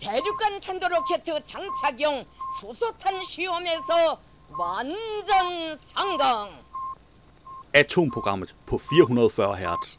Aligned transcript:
대륙간 0.00 0.60
탄도로켓 0.60 1.24
장착용 1.24 2.24
수소탄 2.60 3.22
시험에서 3.24 4.20
완전 4.58 5.78
성공. 5.94 6.50
Atomprogrammet 7.72 8.54
på 8.66 8.78
440 8.78 9.56
Hz. 9.56 9.98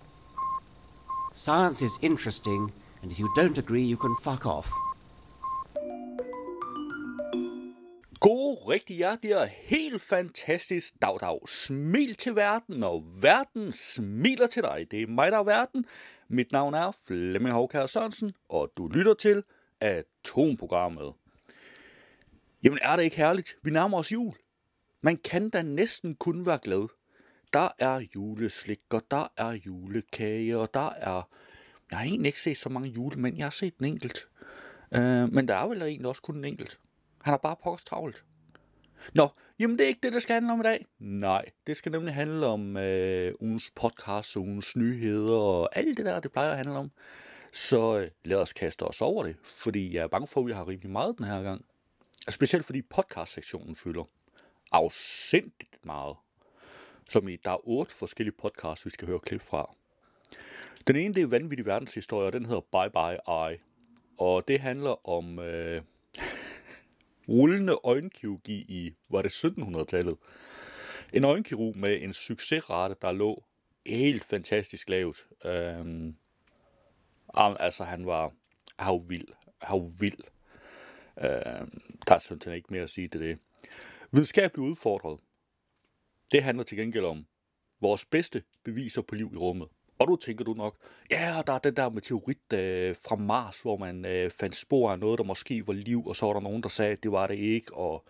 Science 1.34 1.82
is 1.82 1.98
interesting, 2.02 2.74
and 3.02 3.12
if 3.12 3.20
you 3.20 3.30
don't 3.38 3.58
agree, 3.58 3.84
you 3.84 3.98
can 3.98 4.16
fuck 4.22 4.46
off. 4.46 4.70
God, 8.20 8.68
rigtig 8.68 8.96
hjertelig 8.96 9.38
og 9.38 9.48
helt 9.48 10.02
fantastisk 10.02 10.94
dag, 11.02 11.18
dag. 11.22 11.40
Smil 11.48 12.16
til 12.16 12.36
verden, 12.36 12.84
og 12.84 13.04
verden 13.22 13.74
smiler 13.74 14.48
til 14.48 14.64
dig. 14.64 14.88
Det 14.92 15.02
er 15.02 15.08
mig, 15.08 15.32
der 15.32 15.40
er 15.40 15.44
verden. 15.44 15.86
Mit 16.28 16.52
navn 16.52 16.74
er 16.74 16.92
Flemming 17.08 17.56
Hovkær 17.56 17.86
Sørensen, 17.86 18.34
og 18.50 18.72
du 18.78 18.88
lytter 18.88 19.14
til 19.14 19.44
Atomprogrammet. 19.81 21.13
Jamen 22.63 22.79
er 22.83 22.97
det 22.97 23.03
ikke 23.03 23.17
herligt? 23.17 23.57
Vi 23.63 23.71
nærmer 23.71 23.99
os 23.99 24.13
jul. 24.13 24.33
Man 25.01 25.17
kan 25.17 25.51
da 25.51 25.63
næsten 25.63 26.15
kun 26.15 26.47
være 26.47 26.59
glad. 26.63 26.89
Der 27.53 27.69
er 27.79 28.05
juleslik, 28.15 28.81
og 28.91 29.03
der 29.11 29.33
er 29.37 29.51
julekage, 29.51 30.59
og 30.59 30.75
der 30.75 30.91
er... 30.91 31.29
Jeg 31.91 31.99
har 31.99 32.05
egentlig 32.05 32.29
ikke 32.29 32.41
set 32.41 32.57
så 32.57 32.69
mange 32.69 32.89
julemænd. 32.89 33.37
Jeg 33.37 33.47
har 33.47 33.51
set 33.51 33.75
en 33.79 33.85
enkelt. 33.85 34.29
Uh, 34.97 35.33
men 35.33 35.49
der 35.49 35.55
er 35.55 35.69
vel 35.69 35.83
egentlig 35.83 36.09
også 36.09 36.23
kun 36.23 36.37
en 36.37 36.45
enkelt. 36.45 36.81
Han 37.23 37.33
har 37.33 37.39
bare 37.39 37.57
pokkers 37.63 37.85
travlt. 37.85 38.25
Nå, 39.15 39.29
jamen 39.59 39.79
det 39.79 39.85
er 39.85 39.89
ikke 39.89 40.01
det, 40.03 40.13
der 40.13 40.19
skal 40.19 40.35
handle 40.35 40.53
om 40.53 40.61
i 40.61 40.63
dag. 40.63 40.87
Nej, 40.99 41.45
det 41.67 41.77
skal 41.77 41.93
nemlig 41.93 42.15
handle 42.15 42.47
om 42.47 42.77
øh, 42.77 43.33
ugens 43.41 43.73
podcast, 43.77 44.37
ugens 44.37 44.77
nyheder 44.77 45.39
og 45.39 45.79
alt 45.79 45.97
det 45.97 46.07
der, 46.07 46.21
det 46.21 46.33
plejer 46.33 46.51
at 46.51 46.57
handle 46.57 46.75
om. 46.79 46.91
Så 47.53 47.99
øh, 47.99 48.11
lad 48.25 48.39
os 48.39 48.53
kaste 48.53 48.83
os 48.83 49.01
over 49.01 49.23
det, 49.23 49.37
fordi 49.45 49.95
jeg 49.95 50.03
er 50.03 50.07
bange 50.07 50.27
for, 50.27 50.41
at 50.41 50.47
vi 50.47 50.53
har 50.53 50.69
rimelig 50.69 50.91
meget 50.91 51.19
den 51.19 51.27
her 51.27 51.43
gang. 51.43 51.65
Specielt 52.29 52.65
fordi 52.65 52.83
podcast-sektionen 52.83 53.77
fylder 53.77 54.05
afsindigt 54.73 55.85
meget. 55.85 56.17
Som 57.09 57.29
i, 57.29 57.37
der 57.37 57.51
er 57.51 57.69
otte 57.69 57.95
forskellige 57.95 58.35
podcasts, 58.39 58.85
vi 58.85 58.91
skal 58.91 59.09
høre 59.09 59.21
klip 59.21 59.43
fra. 59.43 59.75
Den 60.87 60.97
ene, 60.97 61.15
det 61.15 61.23
er 61.23 61.27
Vanvittig 61.27 61.67
Verdenshistorie, 61.67 62.27
og 62.27 62.33
den 62.33 62.47
hedder 62.47 62.61
Bye 62.61 62.91
Bye 62.91 63.49
Eye. 63.49 63.59
Og 64.19 64.49
det 64.49 64.61
handler 64.61 65.09
om 65.09 65.39
øh, 65.39 65.83
rullende 67.29 67.79
øjenkirurgi 67.85 68.65
i, 68.69 68.95
var 69.09 69.23
det 69.23 69.45
1700-tallet? 69.45 70.17
En 71.13 71.25
øjenkirurg 71.25 71.77
med 71.77 72.03
en 72.03 72.13
succesrate, 72.13 72.97
der 73.03 73.13
lå 73.13 73.45
helt 73.87 74.25
fantastisk 74.25 74.89
lavt. 74.89 75.27
Øhm, 75.45 76.17
altså, 77.37 77.85
han 77.85 78.07
var, 78.07 78.33
havvild. 78.79 79.29
Havvild. 79.61 79.99
vild. 79.99 80.17
Vild. 80.17 80.25
Øhm, 81.21 81.81
der 82.09 82.15
er 82.15 82.19
simpelthen 82.19 82.55
ikke 82.55 82.69
mere 82.71 82.83
at 82.83 82.91
sige 82.91 83.09
til 83.09 83.21
det. 83.21 83.39
Videnskabeligt 84.13 84.69
udfordret. 84.69 85.21
Det 86.33 86.43
handler 86.43 86.65
til 86.65 86.79
gengæld 86.79 87.05
om 87.05 87.27
vores 87.81 88.05
bedste 88.05 88.43
beviser 88.65 89.03
på 89.03 89.15
liv 89.15 89.31
i 89.35 89.37
rummet. 89.37 89.69
Og 89.99 90.09
du 90.09 90.17
tænker 90.17 90.45
du 90.45 90.55
nok, 90.55 90.77
ja, 91.11 91.43
der 91.47 91.53
er 91.53 91.59
den 91.59 91.77
der 91.77 91.89
meteorit 91.89 92.53
øh, 92.53 92.97
fra 92.97 93.17
Mars, 93.17 93.61
hvor 93.61 93.77
man 93.77 94.05
øh, 94.05 94.31
fandt 94.31 94.57
spor 94.57 94.93
af 94.93 94.99
noget, 94.99 95.19
der 95.19 95.25
måske 95.25 95.67
var 95.67 95.73
liv, 95.73 96.07
og 96.07 96.17
så 96.17 96.27
var 96.27 96.33
der 96.33 96.41
nogen, 96.41 96.63
der 96.63 96.69
sagde, 96.69 96.93
at 96.93 97.03
det 97.03 97.13
var 97.13 97.27
det 97.27 97.35
ikke, 97.35 97.75
og 97.75 98.05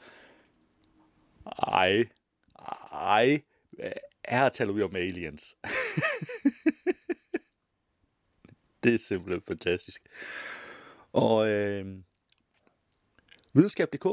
ej, 1.58 2.04
ej, 2.92 3.40
her 4.28 4.48
taler 4.48 4.72
vi 4.72 4.82
om 4.82 4.96
aliens. 4.96 5.56
det 8.86 8.94
er 8.94 8.98
simpelthen 8.98 9.42
fantastisk. 9.42 10.02
Og 11.12 11.48
øh, 11.48 11.86
videnskab.dk, 13.54 14.06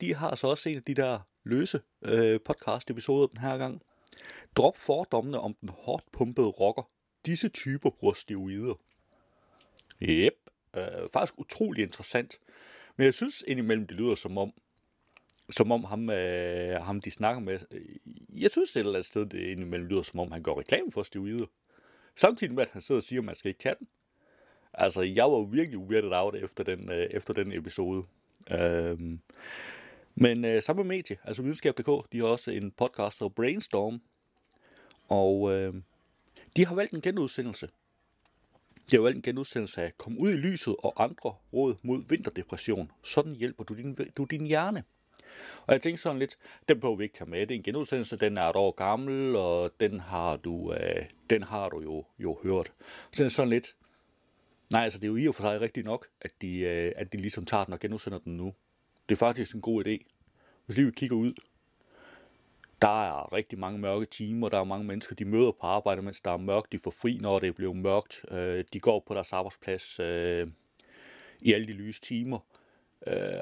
de 0.00 0.14
har 0.14 0.34
så 0.34 0.46
også 0.46 0.68
en 0.68 0.76
af 0.76 0.82
de 0.82 0.94
der 0.94 1.18
løse 1.44 1.80
øh, 2.04 2.40
podcast-episoder 2.44 3.26
den 3.26 3.38
her 3.38 3.58
gang. 3.58 3.82
Drop 4.56 4.76
fordommene 4.76 5.40
om 5.40 5.54
den 5.54 5.68
hårdt 5.68 6.12
pumpede 6.12 6.46
rocker 6.46 6.90
disse 7.26 7.48
typer 7.48 7.90
bruger 7.90 8.14
steroider. 8.14 8.74
Yep, 10.02 10.34
øh, 10.76 11.08
faktisk 11.12 11.38
utrolig 11.38 11.82
interessant. 11.82 12.38
Men 12.96 13.04
jeg 13.04 13.14
synes 13.14 13.44
indimellem, 13.46 13.86
det 13.86 13.96
lyder 13.96 14.14
som 14.14 14.38
om, 14.38 14.52
som 15.50 15.72
om 15.72 15.84
ham, 15.84 16.10
øh, 16.10 16.82
ham 16.82 17.00
de 17.00 17.10
snakker 17.10 17.40
med, 17.40 17.58
øh, 17.70 17.96
jeg 18.42 18.50
synes 18.50 18.76
et 18.76 18.80
eller 18.80 18.92
andet 18.92 19.04
sted, 19.04 19.26
det 19.26 19.40
indimellem 19.40 19.88
lyder 19.88 20.02
som 20.02 20.20
om, 20.20 20.32
han 20.32 20.42
går 20.42 20.58
reklame 20.58 20.92
for 20.92 21.02
steroider. 21.02 21.46
Samtidig 22.16 22.54
med, 22.54 22.62
at 22.62 22.70
han 22.70 22.82
sidder 22.82 22.98
og 22.98 23.02
siger, 23.02 23.20
at 23.20 23.24
man 23.24 23.34
skal 23.34 23.48
ikke 23.48 23.60
tage 23.60 23.74
dem. 23.78 23.88
Altså, 24.74 25.02
jeg 25.02 25.24
var 25.24 25.44
virkelig 25.44 25.78
weirded 25.78 26.12
out 26.12 26.34
efter 26.34 26.64
den, 26.64 26.92
øh, 26.92 27.06
efter 27.10 27.34
den 27.34 27.52
episode. 27.52 28.04
Øhm, 28.50 29.20
men 30.14 30.44
øh, 30.44 30.62
samme 30.62 30.84
medie, 30.84 31.16
altså 31.24 31.42
videnskab.dk, 31.42 32.12
de 32.12 32.18
har 32.18 32.26
også 32.26 32.50
en 32.50 32.70
podcast, 32.70 33.20
der 33.20 33.28
Brainstorm. 33.28 34.00
Og 35.08 35.52
øh, 35.52 35.74
de 36.56 36.66
har 36.66 36.74
valgt 36.74 36.92
en 36.92 37.00
genudsendelse. 37.00 37.68
De 38.90 38.96
har 38.96 39.02
valgt 39.02 39.16
en 39.16 39.22
genudsendelse 39.22 39.82
af 39.82 39.92
Kom 39.98 40.18
ud 40.18 40.30
i 40.30 40.36
lyset 40.36 40.76
og 40.78 41.02
andre 41.02 41.34
råd 41.52 41.74
mod 41.82 42.02
vinterdepression. 42.08 42.90
Sådan 43.02 43.34
hjælper 43.34 43.64
du 43.64 43.74
din, 43.74 43.96
du 44.16 44.24
din 44.24 44.46
hjerne. 44.46 44.84
Og 45.66 45.72
jeg 45.72 45.80
tænkte 45.80 46.02
sådan 46.02 46.18
lidt, 46.18 46.36
den 46.68 46.80
behøver 46.80 46.96
vi 46.96 47.04
ikke 47.04 47.14
tage 47.14 47.30
med. 47.30 47.40
Det 47.40 47.50
er 47.50 47.58
en 47.58 47.62
genudsendelse, 47.62 48.16
den 48.16 48.38
er 48.38 48.42
et 48.42 48.56
år 48.56 48.70
gammel, 48.70 49.36
og 49.36 49.70
den 49.80 50.00
har 50.00 50.36
du, 50.36 50.72
øh, 50.72 51.04
den 51.30 51.42
har 51.42 51.68
du 51.68 51.80
jo, 51.80 52.04
jo 52.18 52.38
hørt. 52.42 52.72
Så 53.10 53.22
det 53.22 53.24
er 53.24 53.28
sådan 53.28 53.48
lidt, 53.48 53.74
nej, 54.72 54.82
altså 54.82 54.98
det 54.98 55.04
er 55.04 55.08
jo 55.08 55.16
i 55.16 55.28
og 55.28 55.34
for 55.34 55.42
sig 55.42 55.60
rigtigt 55.60 55.86
nok, 55.86 56.08
at 56.20 56.32
de, 56.42 56.58
øh, 56.58 56.92
at 56.96 57.12
de 57.12 57.18
ligesom 57.18 57.44
tager 57.44 57.64
den 57.64 57.74
og 57.74 57.80
genudsender 57.80 58.18
den 58.18 58.36
nu. 58.36 58.54
Det 59.08 59.14
er 59.14 59.18
faktisk 59.18 59.54
en 59.54 59.60
god 59.60 59.86
idé. 59.86 60.12
Hvis 60.66 60.76
lige 60.76 60.86
vi 60.86 60.92
kigger 60.92 61.16
ud, 61.16 61.32
der 62.82 63.04
er 63.04 63.32
rigtig 63.32 63.58
mange 63.58 63.78
mørke 63.78 64.04
timer, 64.04 64.48
der 64.48 64.60
er 64.60 64.64
mange 64.64 64.86
mennesker, 64.86 65.14
de 65.14 65.24
møder 65.24 65.52
på 65.52 65.66
arbejde, 65.66 66.02
mens 66.02 66.20
der 66.20 66.30
er 66.30 66.36
mørkt, 66.36 66.72
de 66.72 66.78
får 66.78 66.90
fri, 66.90 67.18
når 67.20 67.38
det 67.38 67.54
bliver 67.54 67.72
mørkt, 67.72 68.24
øh, 68.30 68.64
de 68.72 68.80
går 68.80 69.04
på 69.06 69.14
deres 69.14 69.32
arbejdsplads 69.32 70.00
øh, 70.00 70.48
i 71.40 71.52
alle 71.52 71.66
de 71.66 71.72
lyse 71.72 72.00
timer, 72.00 72.38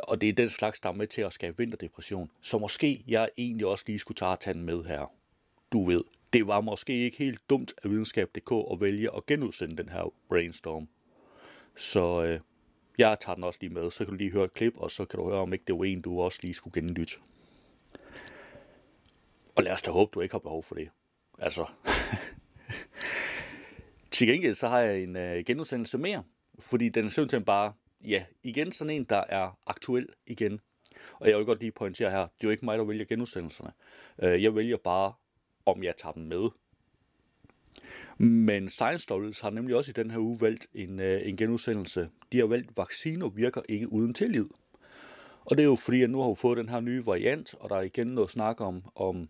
og 0.09 0.21
det 0.21 0.29
er 0.29 0.33
den 0.33 0.49
slags, 0.49 0.81
der 0.81 0.89
er 0.89 0.93
med 0.93 1.07
til 1.07 1.21
at 1.21 1.33
skabe 1.33 1.59
vinterdepression. 1.59 2.31
Så 2.41 2.59
måske 2.59 3.05
jeg 3.09 3.29
egentlig 3.39 3.67
også 3.67 3.85
lige 3.87 3.99
skulle 3.99 4.17
tage, 4.17 4.37
tanden 4.37 4.69
den 4.69 4.77
med 4.77 4.85
her. 4.85 5.13
Du 5.73 5.85
ved, 5.85 6.05
det 6.33 6.47
var 6.47 6.61
måske 6.61 6.93
ikke 6.93 7.19
helt 7.19 7.41
dumt 7.51 7.75
af 7.85 7.91
videnskab.dk 7.91 8.53
at 8.73 8.81
vælge 8.81 9.17
at 9.17 9.27
genudsende 9.27 9.77
den 9.77 9.89
her 9.89 10.13
brainstorm. 10.29 10.89
Så 11.79 12.25
øh, 12.25 12.41
jeg 12.99 13.17
tager 13.21 13.35
den 13.35 13.45
også 13.45 13.59
lige 13.63 13.75
med, 13.75 13.91
så 13.91 13.99
kan 13.99 14.07
du 14.07 14.15
lige 14.15 14.31
høre 14.31 14.45
et 14.45 14.53
klip, 14.53 14.77
og 14.77 14.91
så 14.91 15.05
kan 15.05 15.21
du 15.21 15.29
høre, 15.29 15.41
om 15.41 15.53
ikke 15.53 15.65
det 15.67 15.79
var 15.79 15.85
en, 15.85 16.01
du 16.01 16.21
også 16.21 16.39
lige 16.43 16.55
skulle 16.55 16.81
genlytte. 16.83 17.17
Og 19.57 19.63
lad 19.63 19.73
os 19.73 19.83
da 19.83 19.91
håbe, 19.91 20.11
du 20.15 20.21
ikke 20.21 20.35
har 20.35 20.39
behov 20.39 20.63
for 20.63 20.75
det. 20.75 20.89
Altså. 21.39 21.67
Til 24.11 24.27
gengæld 24.27 24.55
så 24.55 24.69
har 24.69 24.81
jeg 24.81 25.03
en 25.03 25.17
øh, 25.17 25.45
genudsendelse 25.47 25.99
mere, 25.99 26.23
fordi 26.59 26.89
den 26.89 27.05
er 27.05 27.09
simpelthen 27.09 27.45
bare, 27.45 27.73
ja, 28.05 28.25
igen 28.43 28.73
sådan 28.73 28.95
en, 28.95 29.05
der 29.05 29.25
er 29.29 29.59
aktuel 29.67 30.09
igen. 30.27 30.61
Og 31.13 31.29
jeg 31.29 31.39
vil 31.39 31.47
godt 31.47 31.61
lige 31.61 31.73
pointere 31.73 32.11
her, 32.11 32.21
det 32.21 32.27
er 32.27 32.45
jo 32.45 32.51
ikke 32.51 32.65
mig, 32.65 32.79
der 32.79 32.85
vælger 32.85 33.05
genudsendelserne. 33.05 33.73
Øh, 34.23 34.43
jeg 34.43 34.55
vælger 34.55 34.77
bare, 34.77 35.13
om 35.67 35.83
jeg 35.83 35.97
tager 35.97 36.13
dem 36.13 36.23
med. 36.23 36.49
Men 38.19 38.69
Science 38.69 39.03
Stories 39.03 39.41
har 39.41 39.51
nemlig 39.51 39.77
også 39.77 39.91
i 39.91 39.93
den 39.93 40.11
her 40.11 40.19
uge 40.19 40.41
valgt 40.41 40.67
en, 40.75 41.01
øh, 41.01 41.29
en 41.29 41.37
genudsendelse. 41.37 42.09
De 42.33 42.39
har 42.39 42.47
valgt, 42.47 42.77
vacciner 42.77 43.29
virker 43.29 43.63
ikke 43.69 43.93
uden 43.93 44.15
tillid. 44.15 44.47
Og 45.45 45.57
det 45.57 45.63
er 45.63 45.67
jo 45.67 45.75
fordi, 45.75 46.03
at 46.03 46.11
nu 46.11 46.21
har 46.21 46.29
vi 46.29 46.35
fået 46.35 46.59
den 46.59 46.69
her 46.69 46.81
nye 46.81 47.07
variant, 47.07 47.55
og 47.61 47.71
der 47.71 47.77
er 47.77 47.83
igen 47.83 48.07
noget 48.07 48.31
snak 48.31 48.61
om, 48.61 48.83
om 48.95 49.29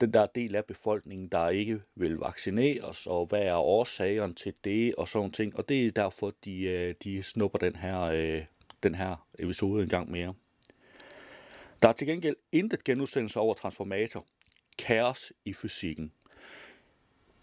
den 0.00 0.12
der 0.12 0.26
del 0.26 0.56
af 0.56 0.64
befolkningen, 0.64 1.28
der 1.28 1.48
ikke 1.48 1.80
vil 1.94 2.16
vaccineres, 2.16 3.06
og 3.06 3.26
hvad 3.26 3.42
er 3.42 3.56
årsagerne 3.56 4.34
til 4.34 4.54
det, 4.64 4.94
og 4.94 5.08
sådan 5.08 5.30
ting. 5.30 5.56
Og 5.56 5.68
det 5.68 5.86
er 5.86 5.90
derfor, 5.90 6.32
de, 6.44 6.60
øh, 6.62 6.94
de 7.04 7.22
snupper 7.22 7.58
den 7.58 7.76
her, 7.76 8.00
øh, 8.00 8.44
den 8.82 8.94
her 8.94 9.26
episode 9.38 9.82
en 9.82 9.88
gang 9.88 10.10
mere. 10.10 10.34
Der 11.82 11.88
er 11.88 11.92
til 11.92 12.06
gengæld 12.06 12.36
intet 12.52 12.84
genudsendelse 12.84 13.40
over 13.40 13.54
transformator. 13.54 14.26
Kaos 14.78 15.32
i 15.44 15.52
fysikken. 15.52 16.12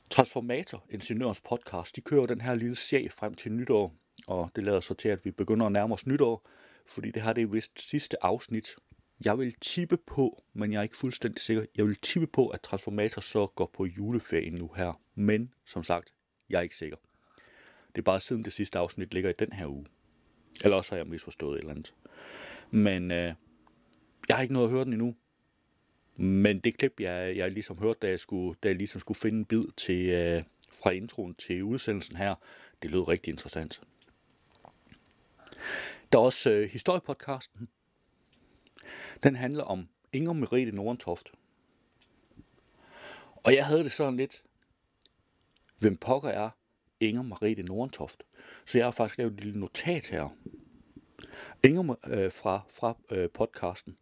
Transformator, 0.09 0.85
Ingeniørens 0.89 1.41
podcast, 1.41 1.95
de 1.95 2.01
kører 2.01 2.25
den 2.25 2.41
her 2.41 2.55
lille 2.55 2.75
serie 2.75 3.09
frem 3.09 3.33
til 3.33 3.53
nytår, 3.53 3.93
og 4.27 4.51
det 4.55 4.63
lader 4.63 4.79
så 4.79 4.93
til, 4.93 5.09
at 5.09 5.25
vi 5.25 5.31
begynder 5.31 5.65
at 5.65 5.71
nærme 5.71 5.93
os 5.93 6.07
nytår, 6.07 6.49
fordi 6.87 7.11
det 7.11 7.21
her 7.21 7.33
det 7.33 7.41
er 7.41 7.47
vist 7.47 7.89
sidste 7.89 8.23
afsnit 8.25 8.75
jeg 9.25 9.39
vil 9.39 9.53
tippe 9.61 9.97
på, 9.97 10.43
men 10.53 10.73
jeg 10.73 10.79
er 10.79 10.83
ikke 10.83 10.97
fuldstændig 10.97 11.39
sikker, 11.39 11.65
jeg 11.75 11.85
vil 11.85 11.95
tippe 11.95 12.27
på, 12.27 12.47
at 12.47 12.61
Transformator 12.61 13.21
så 13.21 13.47
går 13.47 13.71
på 13.73 13.85
juleferie 13.85 14.49
nu 14.49 14.71
her. 14.75 15.01
Men, 15.15 15.53
som 15.65 15.83
sagt, 15.83 16.13
jeg 16.49 16.57
er 16.57 16.61
ikke 16.61 16.75
sikker. 16.75 16.97
Det 17.87 18.01
er 18.01 18.03
bare 18.03 18.19
siden 18.19 18.45
det 18.45 18.53
sidste 18.53 18.79
afsnit 18.79 19.13
ligger 19.13 19.29
i 19.29 19.33
den 19.39 19.53
her 19.53 19.67
uge. 19.67 19.85
Eller 20.63 20.77
også 20.77 20.91
har 20.91 20.97
jeg 20.97 21.07
misforstået 21.07 21.55
et 21.55 21.59
eller 21.59 21.71
andet. 21.71 21.93
Men 22.71 23.11
øh, 23.11 23.33
jeg 24.27 24.35
har 24.35 24.41
ikke 24.41 24.53
noget 24.53 24.67
at 24.67 24.73
høre 24.73 24.85
den 24.85 24.93
endnu. 24.93 25.15
Men 26.17 26.59
det 26.59 26.77
klip, 26.77 26.99
jeg, 26.99 27.37
jeg 27.37 27.51
ligesom 27.51 27.77
hørte, 27.77 27.99
da 28.01 28.09
jeg, 28.09 28.19
skulle, 28.19 28.57
da 28.63 28.67
jeg 28.67 28.75
ligesom 28.75 28.99
skulle 28.99 29.17
finde 29.17 29.37
en 29.39 29.45
bid 29.45 29.63
til, 29.77 30.09
øh, 30.09 30.43
fra 30.71 30.89
introen 30.89 31.35
til 31.35 31.63
udsendelsen 31.63 32.15
her, 32.15 32.35
det 32.81 32.91
lød 32.91 33.07
rigtig 33.07 33.31
interessant. 33.31 33.81
Der 36.11 36.19
er 36.19 36.23
også 36.23 36.51
øh, 36.51 36.69
historiepodcasten. 36.69 37.69
Den 39.23 39.35
handler 39.35 39.63
om 39.63 39.87
Inger 40.13 40.33
Merete 40.33 40.71
Nordentoft. 40.71 41.31
Og 43.35 43.55
jeg 43.55 43.65
havde 43.65 43.83
det 43.83 43.91
sådan 43.91 44.17
lidt, 44.17 44.43
hvem 45.77 45.97
pokker 45.97 46.29
er 46.29 46.49
Inger 46.99 47.21
Merete 47.21 47.63
Nordentoft? 47.63 48.23
Så 48.65 48.77
jeg 48.77 48.85
har 48.85 48.91
faktisk 48.91 49.17
lavet 49.17 49.33
et 49.33 49.43
lille 49.43 49.59
notat 49.59 50.07
her. 50.07 50.29
Inger 51.63 51.95
øh, 52.07 52.31
fra, 52.31 52.61
fra 52.71 52.97
øh, 53.11 53.29
podcasten. 53.29 53.97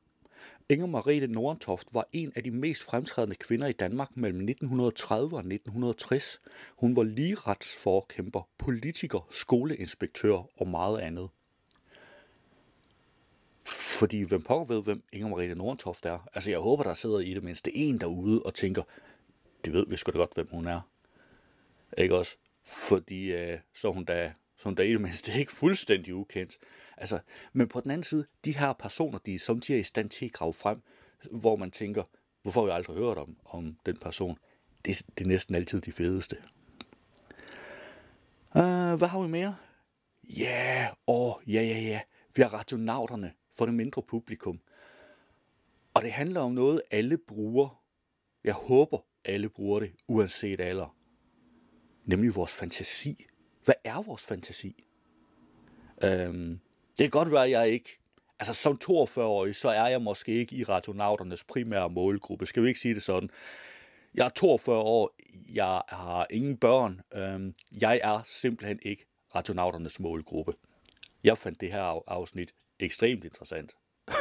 Inger 0.70 0.86
Merete 0.86 1.28
Nordentoft 1.28 1.88
var 1.94 2.08
en 2.12 2.32
af 2.36 2.44
de 2.44 2.52
mest 2.52 2.84
fremtrædende 2.84 3.36
kvinder 3.36 3.68
i 3.68 3.72
Danmark 3.72 4.18
mellem 4.18 4.40
1930 4.40 5.34
og 5.34 5.40
1960. 5.40 6.42
Hun 6.76 6.96
var 6.96 7.04
ligeretsforkæmper, 7.04 8.50
politiker, 8.58 9.28
skoleinspektør 9.32 10.44
og 10.58 10.68
meget 10.68 11.00
andet. 11.00 11.30
Fordi 14.00 14.22
hvem 14.22 14.42
pokker 14.42 14.76
ved, 14.76 14.84
hvem 14.84 15.04
Inger 15.14 15.28
Merete 15.28 15.56
Nordentoft 15.56 16.06
er? 16.06 16.30
Altså 16.34 16.52
jeg 16.52 16.60
håber, 16.60 16.84
der 16.84 16.94
sidder 16.94 17.20
i 17.20 17.34
det 17.34 17.44
mindste 17.44 17.76
en 17.76 18.00
derude 18.00 18.42
og 18.44 18.54
tænker, 18.54 18.84
det 19.66 19.74
ved 19.74 19.86
vi 19.90 19.98
sgu 19.98 20.12
da 20.12 20.18
godt, 20.18 20.34
hvem 20.34 20.48
hun 20.52 20.68
er. 20.68 20.82
Ikke 21.98 22.18
også? 22.18 22.38
Fordi 22.64 23.32
øh, 23.32 23.60
så 23.74 23.92
hun 23.92 24.06
da, 24.06 24.34
som 24.64 24.76
der 24.76 24.84
i 24.84 24.92
det 24.92 25.02
mindste 25.02 25.40
ikke 25.40 25.52
fuldstændig 25.52 26.16
ukendt. 26.16 26.58
Altså, 26.98 27.20
men 27.54 27.68
på 27.68 27.82
den 27.82 27.92
anden 27.92 28.04
side, 28.04 28.26
de 28.46 28.58
her 28.58 28.74
personer, 28.74 29.18
de 29.18 29.34
er 29.34 29.40
samtidig 29.40 29.80
i 29.80 29.84
stand 29.84 30.10
til 30.10 30.26
at 30.26 30.32
grave 30.32 30.54
frem, 30.54 30.82
hvor 31.32 31.56
man 31.56 31.72
tænker, 31.72 32.04
hvorfor 32.42 32.62
har 32.62 32.68
jeg 32.68 32.76
aldrig 32.76 32.98
hørt 32.98 33.18
om, 33.18 33.38
om 33.46 33.78
den 33.86 33.98
person? 33.98 34.38
Det, 34.86 35.06
det 35.18 35.24
er 35.24 35.28
næsten 35.28 35.56
altid 35.56 35.82
de 35.82 35.92
fedeste. 35.92 36.38
Uh, 38.56 38.94
hvad 38.94 39.08
har 39.08 39.22
vi 39.22 39.28
mere? 39.28 39.56
Ja, 40.24 40.44
yeah, 40.44 40.92
åh, 41.08 41.36
oh, 41.36 41.54
ja, 41.54 41.62
ja, 41.62 41.80
ja. 41.80 42.02
Vi 42.36 42.42
har 42.42 42.54
radionauterne 42.54 43.34
for 43.54 43.66
det 43.66 43.76
mindre 43.76 44.04
publikum. 44.04 44.60
Og 45.94 46.02
det 46.02 46.12
handler 46.12 46.42
om 46.42 46.52
noget, 46.52 46.82
alle 46.92 47.18
bruger. 47.18 47.84
Jeg 48.44 48.54
håber, 48.54 48.98
alle 49.26 49.50
bruger 49.50 49.80
det, 49.80 49.92
uanset 50.08 50.62
alder. 50.62 50.96
Nemlig 52.06 52.36
vores 52.36 52.54
fantasi. 52.54 53.26
Hvad 53.66 53.76
er 53.84 54.02
vores 54.02 54.26
fantasi? 54.26 54.86
Øhm, 56.04 56.60
det 56.98 56.98
kan 56.98 57.10
godt 57.10 57.32
være, 57.32 57.44
at 57.44 57.52
jeg 57.52 57.70
ikke... 57.70 58.00
Altså 58.40 58.54
som 58.54 58.80
42-årig, 58.84 59.56
så 59.56 59.70
er 59.70 59.88
jeg 59.88 60.02
måske 60.02 60.32
ikke 60.32 60.56
i 60.56 60.64
radionauternes 60.64 61.44
primære 61.44 61.90
målgruppe. 61.90 62.46
Skal 62.46 62.64
vi 62.64 62.68
ikke 62.68 62.80
sige 62.80 62.96
det 62.96 63.04
sådan? 63.04 63.30
Jeg 64.14 64.26
er 64.26 64.30
42 64.30 64.78
år, 64.78 65.16
jeg 65.54 65.82
har 65.90 66.28
ingen 66.30 66.58
børn. 66.58 67.02
Øhm, 67.14 67.56
jeg 67.82 68.00
er 68.04 68.22
simpelthen 68.26 68.80
ikke 68.82 69.06
radionauternes 69.36 70.00
målgruppe. 70.00 70.54
Jeg 71.24 71.38
fandt 71.38 71.62
det 71.62 71.72
her 71.72 72.04
afsnit 72.08 72.54
ekstremt 72.80 73.24
interessant. 73.24 73.76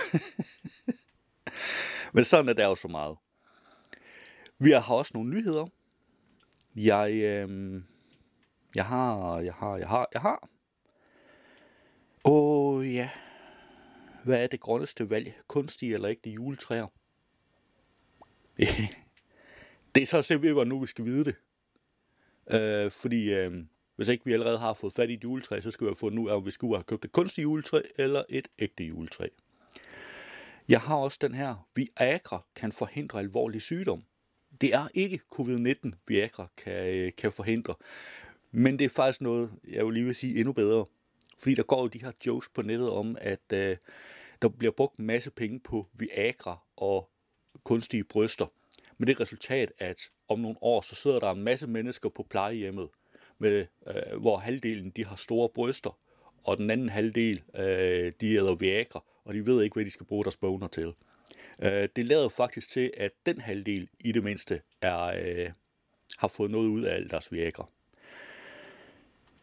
Men 2.15 2.25
sådan 2.25 2.49
er 2.49 2.53
det 2.53 2.63
jo 2.63 2.75
så 2.75 2.89
meget. 2.89 3.17
Vi 4.59 4.71
har 4.71 4.95
også 4.95 5.11
nogle 5.15 5.31
nyheder. 5.31 5.67
Jeg, 6.77 7.13
øh, 7.13 7.83
jeg 8.75 8.87
har, 8.87 9.41
jeg 9.41 9.55
har, 9.55 9.77
jeg 9.77 9.89
har, 9.89 10.09
jeg 10.13 10.21
har. 10.21 10.49
Åh 12.25 12.95
ja. 12.95 13.11
Hvad 14.25 14.43
er 14.43 14.47
det 14.47 14.61
grønneste 14.61 15.11
valg? 15.11 15.33
Kunstige 15.47 15.95
eller 15.95 16.11
ægte 16.11 16.31
juletræer? 16.31 16.87
det 19.95 20.03
er 20.03 20.07
så 20.07 20.23
simpelthen, 20.23 20.69
nu 20.69 20.81
vi 20.81 20.87
skal 20.87 21.05
vide 21.05 21.25
det. 21.25 21.35
Øh, 22.51 22.91
fordi 22.91 23.35
øh, 23.35 23.65
hvis 23.97 24.09
ikke 24.09 24.25
vi 24.25 24.33
allerede 24.33 24.59
har 24.59 24.75
fået 24.75 24.93
fat 24.93 25.11
i 25.11 25.15
et 25.15 25.25
juletræ, 25.25 25.61
så 25.61 25.71
skal 25.71 25.85
vi 25.85 25.89
have 25.89 25.97
fundet 25.97 26.19
ud 26.19 26.31
af, 26.31 26.37
om 26.37 26.47
vi 26.47 26.51
skulle 26.51 26.77
have 26.77 26.85
købt 26.85 27.05
et 27.05 27.13
kunstigt 27.13 27.43
juletræ 27.43 27.81
eller 27.99 28.23
et 28.29 28.49
ægte 28.59 28.85
juletræ. 28.85 29.27
Jeg 30.69 30.81
har 30.81 30.97
også 30.97 31.19
den 31.21 31.35
her. 31.35 31.69
Viagra 31.75 32.45
kan 32.57 32.73
forhindre 32.73 33.19
alvorlig 33.19 33.63
sygdom. 33.63 34.05
Det 34.61 34.75
er 34.75 34.89
ikke 34.95 35.21
covid-19, 35.35 35.91
Viagra 36.07 36.47
kan, 36.57 36.95
øh, 36.95 37.13
kan 37.19 37.33
forhindre. 37.33 37.75
Men 38.53 38.79
det 38.79 38.85
er 38.85 38.89
faktisk 38.89 39.21
noget, 39.21 39.51
jeg 39.69 39.87
vil 39.87 39.95
lige 39.95 40.05
vil 40.05 40.15
sige 40.15 40.39
endnu 40.39 40.53
bedre. 40.53 40.85
Fordi 41.39 41.55
der 41.55 41.63
går 41.63 41.81
jo 41.81 41.87
de 41.87 42.03
her 42.03 42.13
jokes 42.27 42.49
på 42.49 42.63
nettet 42.63 42.91
om, 42.91 43.17
at 43.21 43.53
øh, 43.53 43.77
der 44.43 44.49
bliver 44.49 44.73
brugt 44.73 44.97
en 44.97 45.07
masse 45.07 45.31
penge 45.31 45.61
på 45.61 45.87
Viagra 45.93 46.59
og 46.77 47.11
kunstige 47.65 48.05
bryster. 48.05 48.47
Med 48.99 49.07
det 49.07 49.21
resultat, 49.21 49.73
at 49.79 49.99
om 50.29 50.39
nogle 50.39 50.57
år, 50.61 50.81
så 50.81 50.95
sidder 50.95 51.21
der 51.21 51.31
en 51.31 51.43
masse 51.43 51.67
mennesker 51.67 52.09
på 52.09 52.27
plejehjemmet, 52.31 52.89
med, 53.39 53.67
øh, 53.87 54.21
hvor 54.21 54.37
halvdelen 54.37 54.91
de 54.91 55.05
har 55.07 55.17
store 55.17 55.49
bryster, 55.49 55.99
og 56.45 56.57
den 56.57 56.71
anden 56.71 56.89
halvdel, 56.89 57.43
øh, 57.57 58.13
de 58.21 58.35
æder 58.35 58.55
Viagra, 58.55 59.05
og 59.25 59.35
de 59.35 59.47
ved 59.47 59.63
ikke, 59.63 59.75
hvad 59.75 59.85
de 59.85 59.91
skal 59.91 60.07
bruge 60.07 60.25
deres 60.25 60.37
boner 60.37 60.69
til. 60.69 60.93
Øh, 61.63 61.89
det 61.97 62.05
lader 62.05 62.29
faktisk 62.29 62.69
til, 62.69 62.91
at 62.97 63.13
den 63.27 63.41
halvdel 63.41 63.89
i 64.01 64.13
det 64.13 64.25
mindste 64.25 64.61
er, 64.83 65.03
øh, 65.03 65.51
har 66.19 66.29
fået 66.29 66.51
noget 66.51 66.69
ud 66.69 66.83
af 66.83 66.95
alt 66.95 67.11
deres 67.11 67.33
Viagra. 67.33 67.69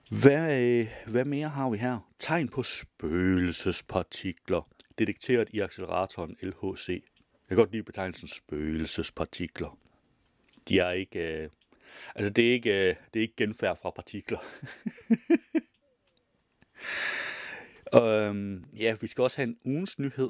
Hvad, 0.09 0.61
øh, 0.61 0.87
hvad 1.07 1.25
mere 1.25 1.49
har 1.49 1.69
vi 1.69 1.77
her? 1.77 1.99
Tegn 2.19 2.47
på 2.47 2.63
spøgelsespartikler, 2.63 4.69
detekteret 4.97 5.49
i 5.49 5.59
acceleratoren 5.59 6.37
LHC. 6.41 6.89
Jeg 6.89 7.01
kan 7.47 7.57
godt 7.57 7.71
lide 7.71 7.83
betegnelsen 7.83 8.27
spøgelsespartikler. 8.27 9.77
De 10.67 10.79
er 10.79 10.91
ikke... 10.91 11.43
Øh, 11.43 11.49
altså, 12.15 12.33
det 12.33 12.49
er 12.49 12.53
ikke, 12.53 12.89
øh, 12.89 12.95
det 13.13 13.19
er 13.19 13.21
ikke 13.21 13.35
genfærd 13.37 13.77
fra 13.81 13.89
partikler. 13.89 14.39
øhm, 18.29 18.65
ja, 18.77 18.95
vi 19.01 19.07
skal 19.07 19.21
også 19.21 19.37
have 19.37 19.47
en 19.47 19.57
ugens 19.65 19.99
nyhed. 19.99 20.29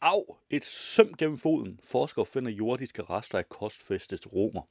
Au! 0.00 0.36
Et 0.50 0.64
søm 0.64 1.14
gennem 1.18 1.38
foden. 1.38 1.80
Forskere 1.84 2.26
finder 2.26 2.50
jordiske 2.50 3.02
rester 3.02 3.38
af 3.38 3.48
kostfæstet 3.48 4.32
romer. 4.32 4.62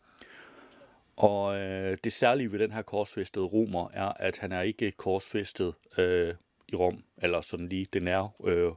Og 1.17 1.57
øh, 1.57 1.97
det 2.03 2.13
særlige 2.13 2.51
ved 2.51 2.59
den 2.59 2.71
her 2.71 2.81
korsfæstede 2.81 3.45
romer 3.45 3.89
er, 3.93 4.09
at 4.09 4.37
han 4.37 4.51
er 4.51 4.61
ikke 4.61 4.91
korsfæstet 4.91 5.75
øh, 5.97 6.33
i 6.67 6.75
Rom, 6.75 7.03
eller 7.17 7.41
sådan 7.41 7.69
lige 7.69 7.87
det 7.93 8.03
nære 8.03 8.31
øh, 8.43 8.71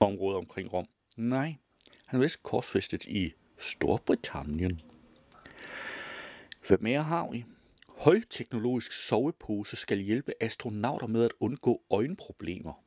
område 0.00 0.36
omkring 0.36 0.72
Rom. 0.72 0.86
Nej, 1.16 1.54
han 2.06 2.20
er 2.20 2.22
vist 2.22 2.42
korsfæstet 2.42 3.04
i 3.04 3.32
Storbritannien. 3.58 4.80
Hvad 6.68 6.78
mere 6.78 7.02
har 7.02 7.30
vi? 7.30 7.44
Højteknologisk 7.96 8.92
sovepose 8.92 9.76
skal 9.76 9.98
hjælpe 9.98 10.32
astronauter 10.40 11.06
med 11.06 11.24
at 11.24 11.32
undgå 11.40 11.82
øjenproblemer. 11.90 12.82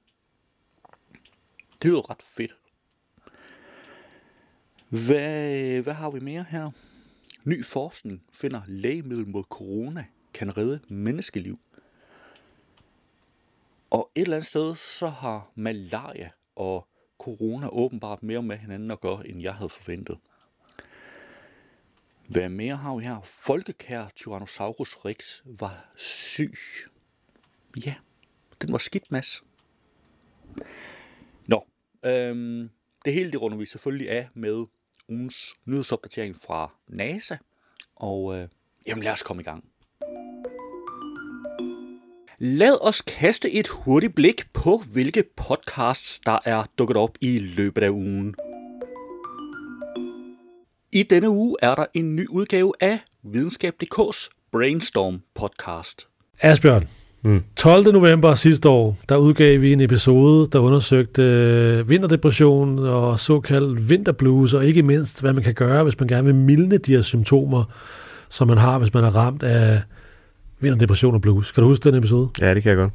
Det 1.81 1.85
lyder 1.85 2.09
ret 2.09 2.21
fedt. 2.21 2.57
Hvad, 4.89 5.81
hvad 5.81 5.93
har 5.93 6.09
vi 6.09 6.19
mere 6.19 6.45
her? 6.49 6.71
Ny 7.49 7.65
forskning 7.65 8.23
finder 8.33 8.61
lægemiddel 8.67 9.27
mod 9.27 9.43
corona 9.43 10.05
kan 10.33 10.57
redde 10.57 10.79
menneskeliv. 10.87 11.55
Og 13.89 14.11
et 14.15 14.21
eller 14.21 14.35
andet 14.35 14.47
sted, 14.47 14.75
så 14.75 15.07
har 15.07 15.51
malaria 15.55 16.29
og 16.55 16.87
corona 17.19 17.67
åbenbart 17.67 18.23
mere 18.23 18.43
med 18.43 18.57
hinanden 18.57 18.91
at 18.91 19.01
gøre, 19.01 19.27
end 19.27 19.41
jeg 19.41 19.55
havde 19.55 19.69
forventet. 19.69 20.17
Hvad 22.27 22.49
mere 22.49 22.75
har 22.75 22.95
vi 22.95 23.03
her? 23.03 23.21
Folkekær 23.21 24.09
Tyrannosaurus 24.15 24.95
rex 25.05 25.41
var 25.45 25.91
syg. 25.95 26.53
Ja, 27.85 27.95
den 28.61 28.71
var 28.71 28.77
skidt, 28.77 29.11
Mads. 29.11 29.43
Nå, 31.47 31.67
øhm, 32.05 32.69
det 33.05 33.13
hele 33.13 33.31
det 33.31 33.41
runder 33.41 33.57
vi 33.57 33.65
selvfølgelig 33.65 34.09
af 34.09 34.29
med 34.33 34.65
ugens 35.09 35.53
nyhedsopdatering 35.65 36.35
fra 36.37 36.71
NASA. 36.87 37.35
Og 37.95 38.37
øh, 38.37 38.47
jamen 38.87 39.03
lad 39.03 39.11
os 39.11 39.23
komme 39.23 39.41
i 39.41 39.45
gang. 39.45 39.63
Lad 42.37 42.77
os 42.81 43.01
kaste 43.01 43.51
et 43.51 43.67
hurtigt 43.67 44.15
blik 44.15 44.53
på, 44.53 44.83
hvilke 44.91 45.23
podcasts, 45.35 46.19
der 46.19 46.39
er 46.45 46.63
dukket 46.77 46.97
op 46.97 47.17
i 47.21 47.39
løbet 47.39 47.83
af 47.83 47.89
ugen. 47.89 48.35
I 50.91 51.03
denne 51.03 51.29
uge 51.29 51.55
er 51.61 51.75
der 51.75 51.85
en 51.93 52.15
ny 52.15 52.27
udgave 52.27 52.73
af 52.79 52.99
Videnskab.dk's 53.23 54.29
Brainstorm 54.51 55.21
podcast. 55.35 56.07
Asbjørn, 56.39 56.87
mm. 57.21 57.43
12. 57.55 57.93
november 57.93 58.35
sidste 58.35 58.69
år, 58.69 58.97
der 59.09 59.17
udgav 59.17 59.61
vi 59.61 59.73
en 59.73 59.81
episode, 59.81 60.49
der 60.51 60.59
undersøgte 60.59 61.21
øh, 61.21 61.89
vinterdepression 61.89 62.79
og 62.79 63.19
såkaldt 63.19 63.89
vinterblues, 63.89 64.53
og 64.53 64.65
ikke 64.65 64.83
mindst, 64.83 65.21
hvad 65.21 65.33
man 65.33 65.43
kan 65.43 65.53
gøre, 65.53 65.83
hvis 65.83 65.99
man 65.99 66.07
gerne 66.07 66.25
vil 66.25 66.35
mildne 66.35 66.77
de 66.77 66.93
her 66.93 67.01
symptomer, 67.01 67.63
som 68.29 68.47
man 68.47 68.57
har, 68.57 68.79
hvis 68.79 68.93
man 68.93 69.03
er 69.03 69.15
ramt 69.15 69.43
af 69.43 69.81
vinterdepression 70.59 71.15
og 71.15 71.21
blues. 71.21 71.51
Kan 71.51 71.63
du 71.63 71.67
huske 71.67 71.89
den 71.89 71.97
episode? 71.97 72.29
Ja, 72.41 72.53
det 72.53 72.63
kan 72.63 72.69
jeg 72.69 72.77
godt. 72.77 72.93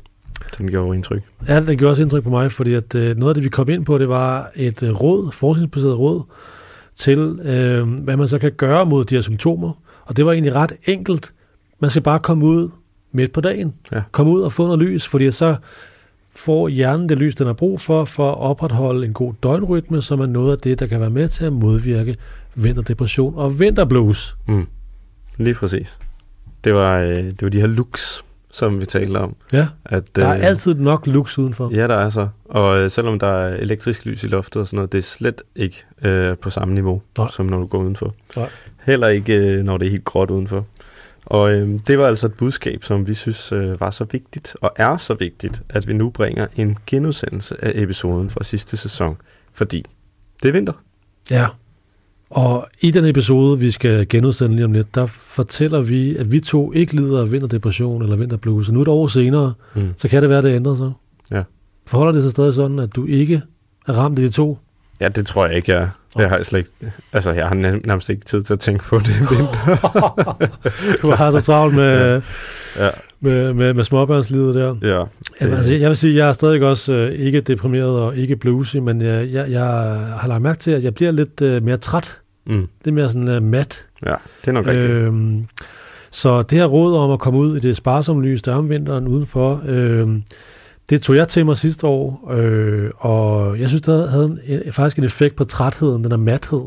Den 0.58 0.70
gjorde 0.70 0.96
indtryk. 0.96 1.22
Ja, 1.48 1.60
den 1.60 1.78
gjorde 1.78 1.92
også 1.92 2.02
indtryk 2.02 2.22
på 2.22 2.30
mig, 2.30 2.52
fordi 2.52 2.74
at, 2.74 2.94
øh, 2.94 3.16
noget 3.16 3.30
af 3.30 3.34
det, 3.34 3.44
vi 3.44 3.48
kom 3.48 3.68
ind 3.68 3.84
på, 3.84 3.98
det 3.98 4.08
var 4.08 4.50
et 4.56 4.82
øh, 4.82 4.90
råd, 4.90 5.32
forskningsbaseret 5.32 5.98
råd, 5.98 6.22
til 6.96 7.38
øh, 7.44 7.88
hvad 7.88 8.16
man 8.16 8.28
så 8.28 8.38
kan 8.38 8.52
gøre 8.52 8.86
mod 8.86 9.04
de 9.04 9.14
her 9.14 9.22
symptomer. 9.22 9.72
Og 10.04 10.16
det 10.16 10.26
var 10.26 10.32
egentlig 10.32 10.54
ret 10.54 10.72
enkelt. 10.86 11.32
Man 11.80 11.90
skal 11.90 12.02
bare 12.02 12.18
komme 12.18 12.44
ud 12.44 12.68
midt 13.14 13.32
på 13.32 13.40
dagen. 13.40 13.74
Ja. 13.92 14.02
Komme 14.12 14.32
ud 14.32 14.42
og 14.42 14.52
få 14.52 14.64
noget 14.64 14.78
lys, 14.78 15.06
fordi 15.06 15.30
så 15.30 15.56
får 16.36 16.68
hjernen 16.68 17.08
det 17.08 17.18
lys, 17.18 17.34
den 17.34 17.46
har 17.46 17.52
brug 17.52 17.80
for, 17.80 18.04
for 18.04 18.30
at 18.30 18.38
opretholde 18.38 19.06
en 19.06 19.12
god 19.12 19.32
døgnrytme, 19.42 20.02
som 20.02 20.20
er 20.20 20.26
noget 20.26 20.52
af 20.52 20.58
det, 20.58 20.80
der 20.80 20.86
kan 20.86 21.00
være 21.00 21.10
med 21.10 21.28
til 21.28 21.44
at 21.44 21.52
modvirke 21.52 22.16
vinterdepression 22.54 23.34
og 23.36 23.60
vinterblues. 23.60 24.36
Mm. 24.46 24.66
Lige 25.36 25.54
præcis. 25.54 25.98
Det 26.64 26.74
var, 26.74 26.98
øh, 26.98 27.16
det 27.16 27.42
var 27.42 27.48
de 27.48 27.60
her 27.60 27.66
looks, 27.66 28.24
som 28.52 28.80
vi 28.80 28.86
talte 28.86 29.18
om. 29.18 29.36
Ja, 29.52 29.68
At, 29.84 30.16
der 30.16 30.26
er 30.26 30.36
øh, 30.38 30.44
altid 30.44 30.74
nok 30.74 31.06
lux 31.06 31.38
udenfor. 31.38 31.70
Ja, 31.74 31.88
der 31.88 31.94
er 31.94 32.10
så. 32.10 32.28
Og 32.44 32.80
øh, 32.80 32.90
selvom 32.90 33.18
der 33.18 33.26
er 33.26 33.56
elektrisk 33.56 34.06
lys 34.06 34.22
i 34.24 34.26
loftet 34.26 34.62
og 34.62 34.68
sådan 34.68 34.76
noget, 34.76 34.92
det 34.92 34.98
er 34.98 35.02
slet 35.02 35.42
ikke 35.56 35.84
øh, 36.02 36.36
på 36.38 36.50
samme 36.50 36.74
niveau, 36.74 37.02
Nej. 37.18 37.28
som 37.30 37.46
når 37.46 37.58
du 37.58 37.66
går 37.66 37.78
udenfor. 37.78 38.14
Nej. 38.36 38.48
Heller 38.84 39.08
ikke, 39.08 39.34
øh, 39.34 39.62
når 39.62 39.78
det 39.78 39.86
er 39.86 39.90
helt 39.90 40.04
gråt 40.04 40.30
udenfor. 40.30 40.66
Og 41.26 41.52
øh, 41.52 41.78
det 41.86 41.98
var 41.98 42.06
altså 42.06 42.26
et 42.26 42.34
budskab, 42.34 42.84
som 42.84 43.06
vi 43.08 43.14
synes 43.14 43.52
øh, 43.52 43.80
var 43.80 43.90
så 43.90 44.04
vigtigt, 44.12 44.56
og 44.60 44.72
er 44.76 44.96
så 44.96 45.14
vigtigt, 45.14 45.62
at 45.68 45.88
vi 45.88 45.92
nu 45.92 46.10
bringer 46.10 46.46
en 46.56 46.76
genudsendelse 46.86 47.64
af 47.64 47.72
episoden 47.74 48.30
fra 48.30 48.44
sidste 48.44 48.76
sæson. 48.76 49.16
Fordi 49.52 49.84
det 50.42 50.48
er 50.48 50.52
vinter. 50.52 50.72
Ja. 51.30 51.46
Og 52.30 52.68
i 52.80 52.90
den 52.90 53.04
episode, 53.04 53.58
vi 53.58 53.70
skal 53.70 54.08
genudsende 54.08 54.54
lige 54.56 54.64
om 54.64 54.72
lidt, 54.72 54.94
der 54.94 55.06
fortæller 55.06 55.80
vi, 55.80 56.16
at 56.16 56.32
vi 56.32 56.40
to 56.40 56.72
ikke 56.72 56.96
lider 56.96 57.20
af 57.20 57.32
vinterdepression 57.32 58.02
eller 58.02 58.16
vinterblues. 58.16 58.70
Nu 58.70 58.82
et 58.82 58.88
år 58.88 59.06
senere, 59.06 59.52
Mm. 59.74 59.88
så 59.96 60.08
kan 60.08 60.22
det 60.22 60.30
være, 60.30 60.38
at 60.38 60.44
det 60.44 60.54
ændrer 60.56 60.74
sig. 60.76 60.92
Ja. 61.30 61.42
Forholder 61.86 62.12
det 62.12 62.22
sig 62.22 62.30
stadig 62.30 62.54
sådan, 62.54 62.78
at 62.78 62.96
du 62.96 63.04
ikke 63.06 63.42
er 63.88 63.92
ramt 63.92 64.18
af 64.18 64.22
de 64.22 64.30
to? 64.30 64.58
Ja, 65.04 65.08
det 65.08 65.26
tror 65.26 65.46
jeg 65.46 65.56
ikke, 65.56 65.72
jeg. 65.72 65.88
Jeg 66.18 66.28
har 66.28 66.42
slet 66.42 66.58
ikke, 66.58 66.70
altså 67.12 67.32
jeg 67.32 67.48
har 67.48 67.54
nær- 67.54 67.80
nærmest 67.86 68.10
ikke 68.10 68.24
tid 68.24 68.42
til 68.42 68.52
at 68.52 68.60
tænke 68.60 68.84
på 68.84 68.98
det 68.98 69.08
er 69.20 69.28
vinter. 69.36 70.48
Du 71.02 71.10
har 71.10 71.30
så 71.30 71.40
travlt 71.40 71.74
med, 71.74 72.22
Ja. 72.78 72.88
med, 73.20 73.52
med, 73.52 73.74
med 73.74 73.84
småbørnslivet 73.84 74.54
der. 74.54 74.76
ja. 74.82 75.04
Jamen, 75.40 75.54
altså, 75.56 75.74
jeg 75.74 75.88
vil 75.88 75.96
sige, 75.96 76.16
jeg 76.16 76.28
er 76.28 76.32
stadig 76.32 76.62
også 76.62 76.92
øh, 76.92 77.12
ikke 77.12 77.40
deprimeret 77.40 77.98
og 77.98 78.16
ikke 78.16 78.36
bluesy, 78.36 78.76
men 78.76 79.00
jeg, 79.02 79.28
jeg, 79.32 79.50
jeg 79.50 79.62
har 80.20 80.28
lagt 80.28 80.42
mærke 80.42 80.58
til, 80.58 80.70
at 80.70 80.84
jeg 80.84 80.94
bliver 80.94 81.10
lidt 81.12 81.40
øh, 81.40 81.62
mere 81.62 81.76
træt. 81.76 82.18
Mm. 82.46 82.66
Det 82.84 82.90
er 82.90 82.94
mere 82.94 83.08
sådan 83.08 83.28
øh, 83.28 83.42
mat. 83.42 83.86
ja, 84.06 84.14
det 84.40 84.48
er 84.48 84.52
nok 84.52 84.66
rigtigt. 84.66 84.92
Øhm, 84.92 85.46
så 86.10 86.42
det 86.42 86.58
her 86.58 86.64
råd 86.66 86.96
om 86.96 87.10
at 87.10 87.18
komme 87.20 87.38
ud 87.38 87.56
i 87.56 87.60
det 87.60 87.76
sparsomme 87.76 88.22
lys, 88.22 88.42
der 88.42 88.52
er 88.52 88.56
om 88.56 88.68
vinteren 88.68 89.08
udenfor, 89.08 89.62
øhm, 89.66 90.22
det 90.90 91.02
tog 91.02 91.16
jeg 91.16 91.28
til 91.28 91.46
mig 91.46 91.56
sidste 91.56 91.86
år, 91.86 92.30
øh, 92.32 92.90
og 92.98 93.58
jeg 93.60 93.68
synes, 93.68 93.82
det 93.82 94.10
havde 94.10 94.38
en, 94.46 94.72
faktisk 94.72 94.98
en 94.98 95.04
effekt 95.04 95.36
på 95.36 95.44
trætheden, 95.44 96.04
den 96.04 96.12
er 96.12 96.16
mathed. 96.16 96.62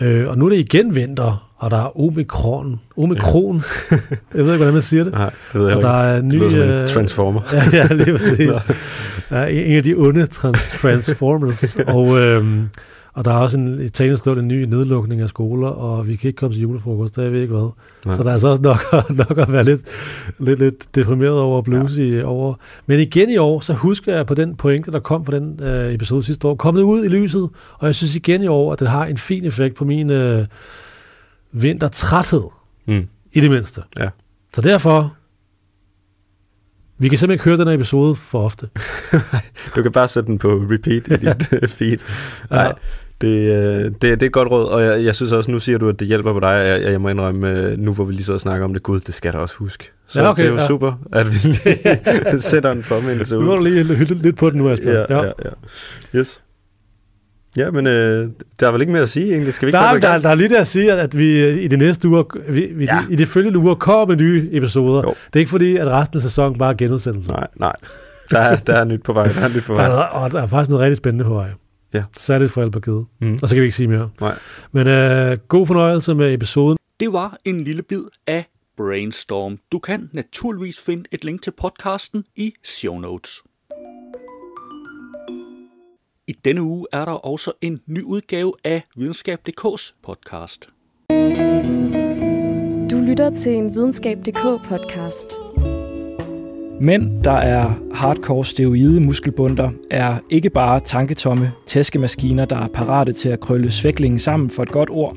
Øh, 0.00 0.28
og 0.28 0.38
nu 0.38 0.44
er 0.44 0.50
det 0.50 0.58
igen 0.58 0.94
vinter, 0.94 1.50
og 1.58 1.70
der 1.70 1.76
er 1.76 2.00
omikron. 2.00 2.80
Omikron. 2.96 3.62
jeg 3.90 4.00
ved 4.30 4.40
ikke, 4.44 4.56
hvordan 4.56 4.72
man 4.72 4.82
siger 4.82 5.04
det. 5.04 5.12
Nej, 5.12 5.30
det 5.52 5.60
ved 5.60 5.68
jeg 5.68 5.76
Og 5.76 5.82
der 5.82 5.88
er 6.02 6.18
en 6.18 6.30
Det 6.30 6.38
lyder 6.38 6.64
en 6.64 6.70
øh, 6.70 6.88
transformer. 6.88 7.40
ja, 7.72 7.78
ja, 7.78 7.94
lige 7.94 8.12
præcis. 8.18 8.50
ja, 9.30 9.44
en 9.44 9.76
af 9.76 9.82
de 9.82 9.94
onde 9.94 10.26
trans- 10.26 10.80
Transformers. 10.80 11.76
og, 11.96 12.18
øhm, 12.20 12.68
og 13.16 13.24
der 13.24 13.30
er 13.30 13.36
også 13.38 13.58
en, 13.58 13.80
i 13.80 13.88
talende 13.88 14.16
stund 14.18 14.40
en 14.40 14.48
ny 14.48 14.64
nedlukning 14.64 15.20
af 15.20 15.28
skoler, 15.28 15.68
og 15.68 16.08
vi 16.08 16.16
kan 16.16 16.28
ikke 16.28 16.36
komme 16.36 16.54
til 16.54 16.62
julefrokost, 16.62 17.16
der 17.16 17.22
ved 17.22 17.30
jeg 17.32 17.42
ikke 17.42 17.54
hvad. 17.54 17.70
Nej. 18.06 18.16
Så 18.16 18.22
der 18.22 18.32
er 18.32 18.38
så 18.38 18.48
også 18.48 18.62
nok, 18.62 18.92
nok 19.28 19.38
at 19.38 19.52
være 19.52 19.64
lidt, 19.64 19.80
lidt, 20.38 20.58
lidt 20.58 20.94
deprimeret 20.94 21.38
over 21.40 21.62
blues 21.62 21.98
ja. 21.98 22.02
i 22.02 22.22
over. 22.22 22.54
Men 22.86 23.00
igen 23.00 23.30
i 23.30 23.36
år, 23.36 23.60
så 23.60 23.72
husker 23.72 24.16
jeg 24.16 24.26
på 24.26 24.34
den 24.34 24.56
pointe, 24.56 24.92
der 24.92 25.00
kom 25.00 25.24
fra 25.24 25.36
den 25.36 25.60
øh, 25.62 25.94
episode 25.94 26.22
sidste 26.22 26.48
år, 26.48 26.54
kommet 26.54 26.82
ud 26.82 27.04
i 27.04 27.08
lyset, 27.08 27.48
og 27.78 27.86
jeg 27.86 27.94
synes 27.94 28.14
igen 28.16 28.42
i 28.42 28.46
år, 28.46 28.72
at 28.72 28.80
det 28.80 28.88
har 28.88 29.06
en 29.06 29.18
fin 29.18 29.44
effekt 29.44 29.76
på 29.76 29.84
min 29.84 30.10
øh, 30.10 30.46
vintertræthed, 31.52 32.42
Mm. 32.86 33.06
i 33.32 33.40
det 33.40 33.50
mindste. 33.50 33.82
Ja. 33.98 34.08
Så 34.54 34.60
derfor, 34.62 35.14
vi 36.98 37.08
kan 37.08 37.18
simpelthen 37.18 37.34
ikke 37.34 37.44
høre 37.44 37.56
den 37.56 37.66
her 37.68 37.74
episode 37.74 38.14
for 38.16 38.44
ofte. 38.44 38.68
Du 39.76 39.82
kan 39.82 39.92
bare 39.92 40.08
sætte 40.08 40.26
den 40.26 40.38
på 40.38 40.48
repeat 40.70 41.08
i 41.08 41.16
dit 41.26 41.52
øh, 41.52 41.68
feed. 41.68 41.98
Ja. 42.50 42.70
Det, 43.20 43.28
øh, 43.28 43.84
det, 43.84 44.02
det 44.02 44.22
er 44.22 44.26
et 44.26 44.32
godt 44.32 44.50
råd, 44.50 44.64
og 44.64 44.82
jeg, 44.82 45.04
jeg 45.04 45.14
synes 45.14 45.32
også, 45.32 45.50
nu 45.50 45.58
siger 45.60 45.78
du, 45.78 45.88
at 45.88 46.00
det 46.00 46.08
hjælper 46.08 46.32
på 46.32 46.40
dig, 46.40 46.48
og 46.48 46.66
jeg, 46.68 46.82
jeg 46.82 47.00
må 47.00 47.08
indrømme, 47.08 47.50
øh, 47.50 47.78
nu 47.78 47.92
hvor 47.92 48.04
vi 48.04 48.12
lige 48.12 48.24
så 48.24 48.38
snakker 48.38 48.64
om 48.64 48.72
det, 48.72 48.82
gud, 48.82 49.00
det 49.00 49.14
skal 49.14 49.32
du 49.32 49.38
også 49.38 49.54
huske. 49.58 49.92
Så 50.06 50.20
Ja, 50.22 50.30
okay, 50.30 50.42
det 50.42 50.48
er 50.48 50.52
jo 50.52 50.58
ja. 50.60 50.66
super, 50.66 50.92
at 51.12 51.26
vi 51.32 51.38
lige 51.48 52.40
sætter 52.50 52.70
en 52.72 52.82
påmindelse 52.88 53.34
Nu 53.34 53.40
må 53.40 53.52
ud. 53.52 53.56
du 53.58 53.64
lige 53.64 53.84
hylde 53.84 54.14
lidt 54.14 54.36
på 54.36 54.50
den 54.50 54.58
nu, 54.58 54.68
Asbjørn. 54.70 55.06
Ja, 55.10 55.16
ja, 55.22 55.32
ja. 55.44 56.18
Yes. 56.18 56.42
Ja, 57.56 57.70
men 57.70 57.86
øh, 57.86 58.28
der 58.60 58.66
er 58.68 58.72
vel 58.72 58.80
ikke 58.80 58.92
mere 58.92 59.02
at 59.02 59.08
sige 59.08 59.32
egentlig. 59.32 59.54
Skal 59.54 59.66
vi 59.66 59.68
ikke 59.68 59.76
Der, 59.78 59.84
er, 59.84 59.98
der, 59.98 60.18
der 60.18 60.28
er 60.28 60.34
lige 60.34 60.48
der 60.48 60.60
at 60.60 60.66
sige, 60.66 60.92
at, 60.92 60.98
at 60.98 61.18
vi 61.18 61.40
øh, 61.44 61.56
i 61.62 61.68
de 61.68 61.76
næste 61.76 62.08
uger, 62.08 62.22
vi, 62.48 62.68
vi, 62.74 62.84
Ja. 62.84 62.94
ja. 62.94 63.00
i 63.10 63.16
de 63.16 63.26
følgende 63.26 63.58
uger 63.58 63.74
kommer 63.74 64.06
med 64.06 64.16
nye 64.16 64.48
episoder. 64.52 65.02
Jo. 65.02 65.08
Det 65.08 65.36
er 65.36 65.38
ikke 65.40 65.50
fordi, 65.50 65.76
at 65.76 65.86
resten 65.86 66.16
af 66.18 66.22
sæsonen 66.22 66.58
bare 66.58 66.72
er 66.72 66.76
genudsendelser. 66.76 67.32
Nej, 67.32 67.46
nej. 67.56 67.72
Der 68.30 68.38
er, 68.38 68.56
der 68.56 68.72
er 68.74 68.84
nyt 68.84 69.02
på 69.02 69.12
vej. 69.12 69.28
Der 69.28 69.40
er 69.40 69.48
nyt 69.48 69.64
på 69.64 69.74
Der 69.74 69.80
er, 69.80 69.88
vej. 69.88 70.08
og 70.12 70.30
der 70.30 70.42
er 70.42 70.46
faktisk 70.46 70.70
noget 70.70 70.82
rigtig 70.84 70.96
spændende 70.96 71.24
på 71.24 71.34
vej. 71.34 71.48
Ja. 71.94 72.04
Særligt 72.16 72.52
for 72.52 72.62
Albergade. 72.62 73.04
Mm. 73.20 73.38
Og 73.42 73.48
så 73.48 73.54
kan 73.54 73.62
vi 73.62 73.66
ikke 73.66 73.76
sige 73.76 73.88
mere. 73.88 74.10
Nej. 74.20 74.38
Men 74.72 74.86
øh, 74.86 75.38
god 75.48 75.66
fornøjelse 75.66 76.14
med 76.14 76.34
episoden. 76.34 76.78
Det 77.00 77.12
var 77.12 77.38
en 77.44 77.64
lille 77.64 77.82
bid 77.82 78.02
af 78.26 78.44
Brainstorm. 78.76 79.58
Du 79.72 79.78
kan 79.78 80.10
naturligvis 80.12 80.80
finde 80.80 81.04
et 81.12 81.24
link 81.24 81.42
til 81.42 81.50
podcasten 81.50 82.24
i 82.36 82.54
show 82.64 82.98
notes. 82.98 83.42
I 86.28 86.32
denne 86.44 86.62
uge 86.62 86.86
er 86.92 87.04
der 87.04 87.12
også 87.12 87.52
en 87.60 87.80
ny 87.86 88.02
udgave 88.02 88.52
af 88.64 88.82
Videnskab.dk's 88.96 89.92
podcast. 90.02 90.68
Du 92.90 92.96
lytter 92.96 93.30
til 93.34 93.52
en 93.52 93.74
videnskab.dk 93.74 94.68
podcast. 94.68 95.45
Mænd, 96.80 97.24
der 97.24 97.32
er 97.32 97.74
hardcore 97.94 98.44
steroide 98.44 99.00
muskelbunder, 99.00 99.70
er 99.90 100.18
ikke 100.30 100.50
bare 100.50 100.80
tanketomme 100.80 101.52
tæskemaskiner, 101.66 102.44
der 102.44 102.56
er 102.56 102.68
parate 102.68 103.12
til 103.12 103.28
at 103.28 103.40
krølle 103.40 103.70
svæklingen 103.70 104.18
sammen 104.18 104.50
for 104.50 104.62
et 104.62 104.68
godt 104.68 104.90
ord. 104.90 105.16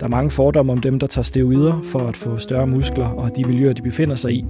Der 0.00 0.06
er 0.06 0.10
mange 0.10 0.30
fordomme 0.30 0.72
om 0.72 0.80
dem, 0.80 0.98
der 0.98 1.06
tager 1.06 1.22
steroider 1.22 1.80
for 1.84 1.98
at 1.98 2.16
få 2.16 2.38
større 2.38 2.66
muskler 2.66 3.08
og 3.08 3.36
de 3.36 3.44
miljøer, 3.44 3.72
de 3.72 3.82
befinder 3.82 4.14
sig 4.14 4.32
i. 4.32 4.44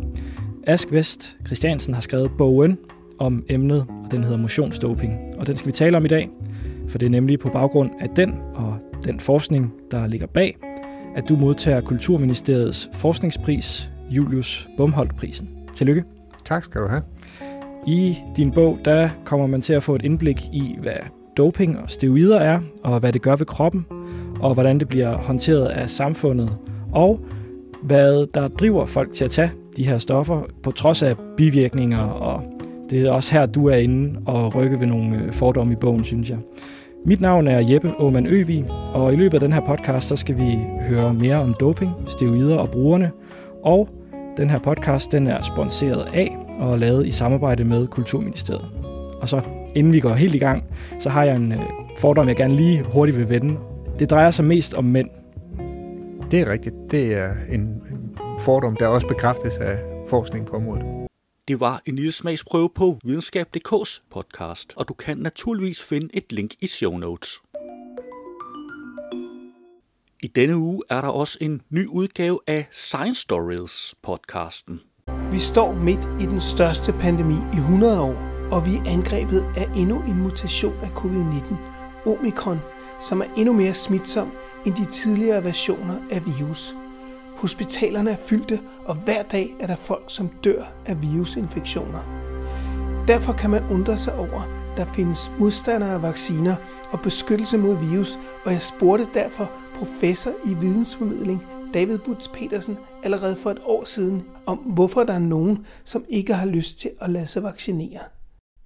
Ask 0.67 0.93
Vest 0.93 1.37
Christiansen 1.47 1.95
har 1.95 2.01
skrevet 2.01 2.31
bogen 2.39 2.79
om 3.19 3.45
emnet, 3.49 3.87
og 4.05 4.11
den 4.11 4.23
hedder 4.23 4.39
motionsdoping. 4.39 5.19
Og 5.39 5.47
den 5.47 5.57
skal 5.57 5.67
vi 5.67 5.73
tale 5.73 5.97
om 5.97 6.05
i 6.05 6.09
dag, 6.09 6.31
for 6.89 6.99
det 6.99 7.07
er 7.07 7.11
nemlig 7.11 7.39
på 7.39 7.49
baggrund 7.49 7.91
af 8.01 8.09
den 8.09 8.35
og 8.55 8.77
den 9.05 9.21
forskning, 9.21 9.73
der 9.91 10.07
ligger 10.07 10.27
bag, 10.27 10.57
at 11.17 11.29
du 11.29 11.37
modtager 11.37 11.81
Kulturministeriets 11.81 12.91
forskningspris, 12.93 13.91
Julius 14.11 14.69
Bumholdt-prisen. 14.77 15.49
Tillykke. 15.77 16.16
Tak 16.47 16.65
skal 16.65 16.81
du 16.81 16.87
have. 16.87 17.03
I 17.87 18.17
din 18.37 18.51
bog, 18.51 18.79
der 18.85 19.09
kommer 19.25 19.47
man 19.47 19.61
til 19.61 19.73
at 19.73 19.83
få 19.83 19.95
et 19.95 20.03
indblik 20.05 20.41
i, 20.53 20.77
hvad 20.81 20.97
doping 21.37 21.79
og 21.79 21.91
steroider 21.91 22.39
er, 22.39 22.61
og 22.85 23.01
hvad 23.01 23.13
det 23.13 23.23
gør 23.23 23.37
ved 23.37 23.47
kroppen, 23.47 23.87
og 24.41 24.55
hvordan 24.55 24.79
det 24.81 24.89
bliver 24.89 25.17
håndteret 25.17 25.67
af 25.67 25.91
samfundet, 25.91 26.57
og 26.93 27.21
hvad 27.83 28.27
der 28.35 28.49
driver 28.49 28.87
folk 28.87 29.13
til 29.15 29.25
at 29.25 29.31
tage 29.31 29.51
de 29.77 29.87
her 29.87 29.99
stoffer, 29.99 30.43
på 30.63 30.71
trods 30.71 31.03
af 31.03 31.17
bivirkninger, 31.37 32.03
og 32.03 32.43
det 32.91 33.03
er 33.03 33.11
også 33.11 33.33
her, 33.33 33.47
du 33.47 33.67
er 33.67 33.77
inde 33.77 34.21
og 34.27 34.55
rykke 34.55 34.81
ved 34.81 34.87
nogle 34.87 35.17
øh, 35.17 35.33
fordomme 35.33 35.73
i 35.73 35.77
bogen, 35.77 36.05
synes 36.05 36.31
jeg. 36.31 36.39
Mit 37.05 37.21
navn 37.21 37.49
er 37.49 37.73
Jeppe 37.73 37.93
Aumann 37.99 38.27
Øvig, 38.27 38.65
og 38.71 39.13
i 39.13 39.17
løbet 39.17 39.35
af 39.35 39.41
den 39.41 39.53
her 39.53 39.61
podcast, 39.61 40.09
så 40.09 40.17
skal 40.17 40.37
vi 40.37 40.59
høre 40.89 41.15
mere 41.15 41.37
om 41.37 41.55
doping, 41.61 41.91
steroider 42.07 42.57
og 42.57 42.71
brugerne, 42.71 43.11
og 43.63 43.89
den 44.37 44.51
her 44.51 44.59
podcast, 44.59 45.13
den 45.13 45.27
er 45.27 45.43
sponsoreret 45.43 46.09
af 46.15 46.37
og 46.59 46.79
lavet 46.79 47.07
i 47.07 47.11
samarbejde 47.11 47.65
med 47.65 47.87
Kulturministeriet. 47.87 48.71
Og 49.21 49.29
så, 49.29 49.41
inden 49.75 49.93
vi 49.93 50.01
går 50.01 50.15
helt 50.15 50.35
i 50.35 50.39
gang, 50.39 50.65
så 51.01 51.11
har 51.11 51.25
jeg 51.25 51.37
en 51.37 51.53
øh, 51.53 51.59
fordom, 51.99 52.29
jeg 52.29 52.37
gerne 52.37 52.57
lige 52.57 52.83
hurtigt 52.83 53.19
vil 53.19 53.29
vende. 53.29 53.57
Det 53.99 54.11
drejer 54.11 54.31
sig 54.31 54.45
mest 54.45 54.75
om 54.75 54.85
mænd. 54.85 55.11
Det 56.31 56.41
er 56.41 56.53
rigtigt. 56.53 56.75
Det 56.91 57.15
er 57.15 57.31
en 57.51 57.61
en 58.37 58.41
fordom, 58.41 58.77
der 58.77 58.87
også 58.87 59.07
bekræftes 59.07 59.59
af 59.59 59.79
forskning 60.09 60.47
på 60.47 60.57
området. 60.57 61.09
Det 61.49 61.61
var 61.61 61.83
en 61.87 61.97
lille 61.97 62.13
smagsprøve 62.13 62.71
på 62.75 62.99
Videnskab.dk's 63.05 64.01
podcast, 64.11 64.73
og 64.77 64.89
du 64.89 64.95
kan 64.95 65.19
naturligvis 65.19 65.83
finde 65.83 66.09
et 66.15 66.33
link 66.33 66.51
i 66.61 66.67
show 66.67 66.97
notes. 66.97 67.41
I 70.23 70.27
denne 70.27 70.57
uge 70.57 70.83
er 70.91 71.01
der 71.01 71.09
også 71.09 71.39
en 71.41 71.63
ny 71.71 71.87
udgave 71.87 72.41
af 72.47 72.67
Science 72.71 73.21
Stories 73.21 73.95
podcasten. 74.03 74.81
Vi 75.31 75.39
står 75.39 75.73
midt 75.73 76.09
i 76.21 76.27
den 76.27 76.41
største 76.41 76.93
pandemi 76.93 77.35
i 77.35 77.57
100 77.57 78.01
år, 78.01 78.15
og 78.51 78.67
vi 78.67 78.77
er 78.77 78.85
angrebet 78.87 79.45
af 79.57 79.69
endnu 79.77 80.03
en 80.03 80.23
mutation 80.23 80.75
af 80.83 80.89
covid-19, 80.89 81.55
Omikron, 82.07 82.59
som 83.09 83.21
er 83.21 83.27
endnu 83.37 83.53
mere 83.53 83.75
smitsom 83.75 84.33
end 84.67 84.75
de 84.75 84.85
tidligere 84.85 85.45
versioner 85.45 85.95
af 86.11 86.27
virus. 86.27 86.75
Hospitalerne 87.37 88.11
er 88.11 88.17
fyldte, 88.27 88.61
og 88.85 88.95
hver 88.95 89.23
dag 89.23 89.55
er 89.61 89.67
der 89.67 89.77
folk, 89.77 90.05
som 90.09 90.29
dør 90.45 90.63
af 90.87 91.03
virusinfektioner. 91.03 92.01
Derfor 93.09 93.33
kan 93.33 93.51
man 93.51 93.63
undre 93.71 93.97
sig 93.97 94.15
over, 94.15 94.43
at 94.43 94.77
der 94.77 94.93
findes 94.93 95.31
modstandere 95.39 95.93
af 95.93 96.03
vacciner 96.03 96.57
og 96.91 97.01
beskyttelse 97.01 97.59
mod 97.59 97.77
virus, 97.91 98.19
og 98.45 98.53
jeg 98.53 98.63
spurgte 98.63 99.09
derfor 99.15 99.51
professor 99.79 100.31
i 100.47 100.55
vidensformidling 100.61 101.47
David 101.75 101.99
Butz 101.99 102.29
Petersen 102.29 102.79
allerede 103.03 103.37
for 103.37 103.51
et 103.51 103.59
år 103.65 103.85
siden 103.85 104.29
om, 104.47 104.59
hvorfor 104.59 105.05
der 105.05 105.15
er 105.15 105.19
nogen, 105.19 105.67
som 105.85 106.05
ikke 106.09 106.35
har 106.35 106.47
lyst 106.47 106.79
til 106.79 106.91
at 107.01 107.11
lade 107.11 107.27
sig 107.27 107.43
vaccinere. 107.43 108.01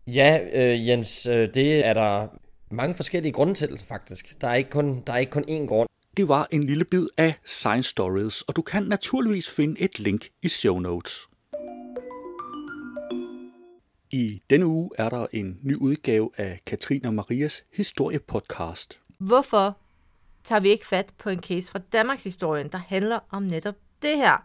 Ja, 0.07 0.39
øh, 0.53 0.89
Jens, 0.89 1.27
øh, 1.27 1.55
det 1.55 1.87
er 1.87 1.95
der 1.95 2.29
mange 2.71 2.95
forskellige 2.95 3.33
grunde 3.33 3.55
til, 3.55 3.83
faktisk. 3.89 4.41
Der 4.41 4.49
er 4.49 4.55
ikke 4.55 4.71
kun, 4.71 5.03
der 5.07 5.13
er 5.13 5.19
ikke 5.19 5.33
kun 5.33 5.45
én 5.45 5.67
grund. 5.67 5.89
Det 6.17 6.29
var 6.29 6.49
en 6.51 6.65
lille 6.65 6.85
bid 6.85 7.07
af 7.17 7.35
Science 7.45 7.91
Stories, 7.91 8.43
og 8.43 8.57
du 8.57 8.63
kan 8.63 8.83
naturligvis 8.83 9.51
finde 9.51 9.81
et 9.81 9.99
link 9.99 10.29
i 10.43 10.49
show 10.49 10.79
notes. 10.79 11.29
I 14.13 14.43
denne 14.51 14.67
uge 14.67 14.91
er 14.99 15.09
der 15.09 15.27
en 15.33 15.59
ny 15.63 15.77
udgave 15.77 16.31
af 16.37 16.61
Katrine 16.67 17.13
Marias 17.13 17.65
historiepodcast. 17.77 18.99
Hvorfor 19.19 19.77
tager 20.45 20.61
vi 20.61 20.69
ikke 20.69 20.87
fat 20.87 21.13
på 21.19 21.31
en 21.31 21.43
case 21.43 21.71
fra 21.71 21.79
Danmarks 21.79 22.25
historien, 22.25 22.69
der 22.69 22.79
handler 22.79 23.19
om 23.31 23.43
netop 23.43 23.75
det 24.03 24.17
her? 24.17 24.37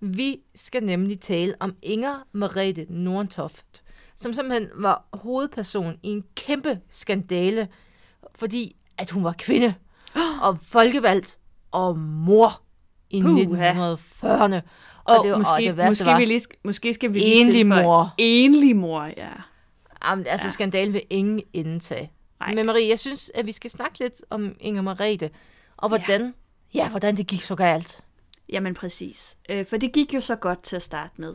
Vi 0.00 0.40
skal 0.54 0.84
nemlig 0.84 1.20
tale 1.20 1.54
om 1.60 1.76
Inger 1.82 2.26
Merete 2.32 2.86
Nordentoft, 2.88 3.82
som 4.16 4.32
simpelthen 4.32 4.68
var 4.74 5.04
hovedperson 5.12 5.94
i 6.02 6.08
en 6.08 6.24
kæmpe 6.36 6.80
skandale, 6.90 7.68
fordi 8.34 8.76
at 8.98 9.10
hun 9.10 9.24
var 9.24 9.34
kvinde 9.38 9.74
og 10.42 10.58
folkevalgt 10.62 11.38
og 11.70 11.98
mor 11.98 12.62
i 13.10 13.22
Puha. 13.22 13.72
1940'erne. 13.72 14.60
Og, 15.04 15.24
det, 15.24 15.32
og 15.32 15.38
måske, 15.38 15.64
det 15.66 15.76
værste 15.76 15.90
måske, 15.90 16.04
var, 16.06 16.18
vi 16.18 16.24
lige, 16.24 16.40
sk- 16.40 16.60
måske 16.64 16.92
skal 16.94 17.12
vi 17.12 17.18
lige 17.18 17.34
enlig 17.34 17.66
mor. 17.66 18.14
Enlig 18.18 18.76
mor, 18.76 19.04
ja. 19.04 19.28
Jamen, 20.04 20.26
altså, 20.26 20.46
ja. 20.46 20.50
skandalen 20.50 20.92
vil 20.92 21.02
ingen 21.10 21.42
indtage. 21.52 22.12
Nej. 22.46 22.54
Men 22.54 22.66
Marie, 22.66 22.88
jeg 22.88 22.98
synes, 22.98 23.30
at 23.34 23.46
vi 23.46 23.52
skal 23.52 23.70
snakke 23.70 23.98
lidt 23.98 24.22
om 24.30 24.56
Inger 24.60 24.82
Merete, 24.82 25.30
og 25.76 25.88
hvordan, 25.88 26.34
ja. 26.74 26.82
ja, 26.82 26.88
hvordan 26.88 27.16
det 27.16 27.26
gik 27.26 27.42
så 27.42 27.54
galt. 27.54 28.02
Jamen 28.48 28.74
præcis. 28.74 29.36
Øh, 29.48 29.66
for 29.66 29.76
det 29.76 29.92
gik 29.92 30.14
jo 30.14 30.20
så 30.20 30.36
godt 30.36 30.62
til 30.62 30.76
at 30.76 30.82
starte 30.82 31.12
med. 31.16 31.34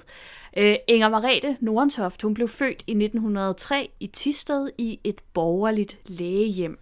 Øh, 0.57 0.75
Inger 0.87 1.09
Marete 1.09 1.57
Nordentoft, 1.59 2.21
hun 2.21 2.33
blev 2.33 2.47
født 2.47 2.83
i 2.87 2.91
1903 2.91 3.89
i 3.99 4.07
Tisted 4.07 4.69
i 4.77 4.99
et 5.03 5.21
borgerligt 5.33 5.97
lægehjem. 6.05 6.79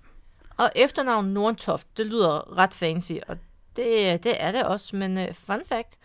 Og 0.57 0.71
efternavn 0.75 1.25
Nordentoft, 1.25 1.97
det 1.97 2.05
lyder 2.05 2.57
ret 2.57 2.73
fancy, 2.73 3.13
og 3.27 3.37
det, 3.75 4.23
det 4.23 4.33
er 4.43 4.51
det 4.51 4.63
også, 4.63 4.95
men 4.95 5.17
uh, 5.17 5.33
fun 5.33 5.61
fact, 5.65 5.97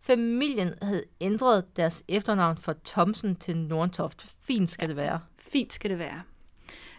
familien 0.00 0.74
havde 0.82 1.04
ændret 1.20 1.76
deres 1.76 2.04
efternavn 2.08 2.56
fra 2.56 2.74
Thomsen 2.86 3.36
til 3.36 3.56
Nordentoft. 3.56 4.26
Fint 4.42 4.70
skal 4.70 4.84
ja. 4.84 4.88
det 4.88 4.96
være. 4.96 5.20
Fint 5.38 5.72
skal 5.72 5.90
det 5.90 5.98
være. 5.98 6.22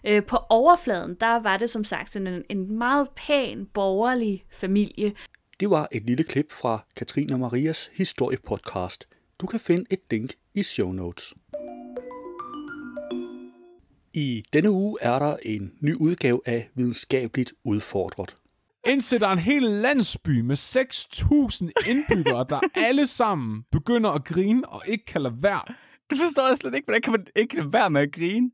Øh, 0.08 0.26
på 0.26 0.38
overfladen, 0.50 1.16
der 1.22 1.40
var 1.40 1.58
det 1.58 1.70
som 1.70 1.84
sagt 1.84 2.12
sådan 2.12 2.28
en, 2.28 2.44
en 2.50 2.78
meget 2.78 3.08
pæn, 3.16 3.66
borgerlig 3.74 4.46
familie. 4.52 5.14
Det 5.60 5.70
var 5.70 5.88
et 5.92 6.04
lille 6.06 6.24
klip 6.24 6.52
fra 6.52 6.86
Katrine 6.96 7.38
Marias 7.38 7.90
historiepodcast. 7.94 9.08
Du 9.40 9.48
kan 9.48 9.60
finde 9.60 9.86
et 9.90 10.00
link 10.12 10.34
i 10.54 10.64
show 10.64 10.92
notes. 10.92 11.34
I 14.14 14.44
denne 14.54 14.72
uge 14.72 14.98
er 15.02 15.20
der 15.20 15.38
en 15.46 15.72
ny 15.82 15.96
udgave 15.96 16.42
af 16.46 16.70
Videnskabeligt 16.76 17.54
Udfordret. 17.64 18.38
Indsætter 18.88 19.30
en 19.30 19.40
hel 19.40 19.62
landsby 19.64 20.42
med 20.42 20.58
6.000 20.58 21.90
indbyggere, 21.90 22.46
der 22.50 22.60
alle 22.76 23.08
sammen 23.08 23.64
begynder 23.72 24.10
at 24.10 24.26
grine 24.26 24.70
og 24.70 24.82
ikke 24.88 25.06
kan 25.06 25.22
lade 25.22 25.36
være. 25.44 25.62
Det 26.10 26.18
forstår 26.18 26.48
jeg 26.48 26.58
slet 26.58 26.76
ikke. 26.76 26.86
Hvordan 26.86 27.02
kan 27.02 27.12
man 27.12 27.26
ikke 27.36 27.56
lade 27.56 27.74
være 27.74 27.90
med 27.90 28.02
at 28.02 28.12
grine? 28.12 28.52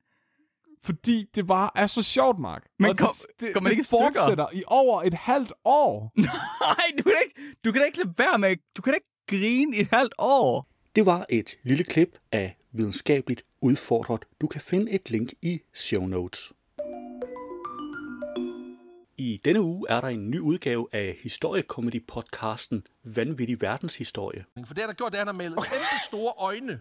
Fordi 0.85 1.25
det 1.35 1.47
bare 1.47 1.69
er 1.75 1.87
så 1.87 2.01
sjovt, 2.03 2.39
Mark. 2.39 2.63
Men 2.79 2.89
Og 2.89 2.97
kom- 2.97 3.07
det, 3.39 3.53
går 3.53 3.61
man 3.61 3.65
det 3.65 3.71
ikke 3.71 3.81
i 3.81 3.83
stykker? 3.83 4.05
fortsætter 4.05 4.47
i 4.53 4.63
over 4.67 5.03
et 5.03 5.13
halvt 5.13 5.51
år. 5.65 6.11
Nej, 6.17 6.91
du 6.97 7.03
kan, 7.03 7.11
da 7.11 7.19
ikke, 7.25 7.55
du 7.65 7.71
kan 7.71 7.81
da 7.81 7.85
ikke 7.85 7.97
lade 7.97 8.13
være 8.17 8.37
med... 8.39 8.55
Du 8.77 8.81
kan 8.81 8.93
da 8.93 8.95
ikke 8.97 9.07
grine 9.41 9.77
i 9.77 9.79
et 9.79 9.87
halvt 9.93 10.13
år. 10.19 10.67
Det 10.95 11.05
var 11.05 11.25
et 11.29 11.57
lille 11.63 11.83
klip 11.83 12.17
af 12.31 12.57
Videnskabeligt 12.71 13.43
Udfordret. 13.61 14.25
Du 14.41 14.47
kan 14.47 14.61
finde 14.61 14.91
et 14.91 15.09
link 15.09 15.33
i 15.41 15.59
show 15.73 16.05
notes. 16.05 16.51
I 19.17 19.41
denne 19.45 19.61
uge 19.61 19.85
er 19.89 20.01
der 20.01 20.07
en 20.07 20.29
ny 20.29 20.39
udgave 20.39 20.87
af 20.91 21.17
historiekomedy-podcasten 21.21 22.83
Vanvittig 23.03 23.61
Verdenshistorie. 23.61 24.45
For 24.65 24.73
det, 24.73 24.81
han 24.81 24.89
har 24.89 24.93
gjort, 24.93 25.11
det 25.11 25.17
er, 25.17 25.21
at 25.21 25.27
han 25.27 25.35
har 25.35 25.43
malet 25.43 25.57
kæmpe 25.57 25.85
store 26.07 26.33
øjne 26.37 26.79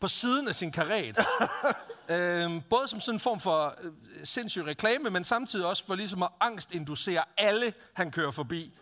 på 0.00 0.08
siden 0.08 0.48
af 0.48 0.54
sin 0.54 0.72
karet. 0.72 1.18
øhm, 2.08 2.60
både 2.60 2.88
som 2.88 3.00
sådan 3.00 3.16
en 3.16 3.20
form 3.20 3.40
for 3.40 3.74
øh, 3.82 3.92
sindssyg 4.24 4.64
reklame, 4.66 5.10
men 5.10 5.24
samtidig 5.24 5.66
også 5.66 5.86
for 5.86 5.94
ligesom 5.94 6.22
at 6.22 6.28
angstinducere 6.40 7.24
alle, 7.36 7.74
han 7.92 8.10
kører 8.10 8.30
forbi. 8.30 8.78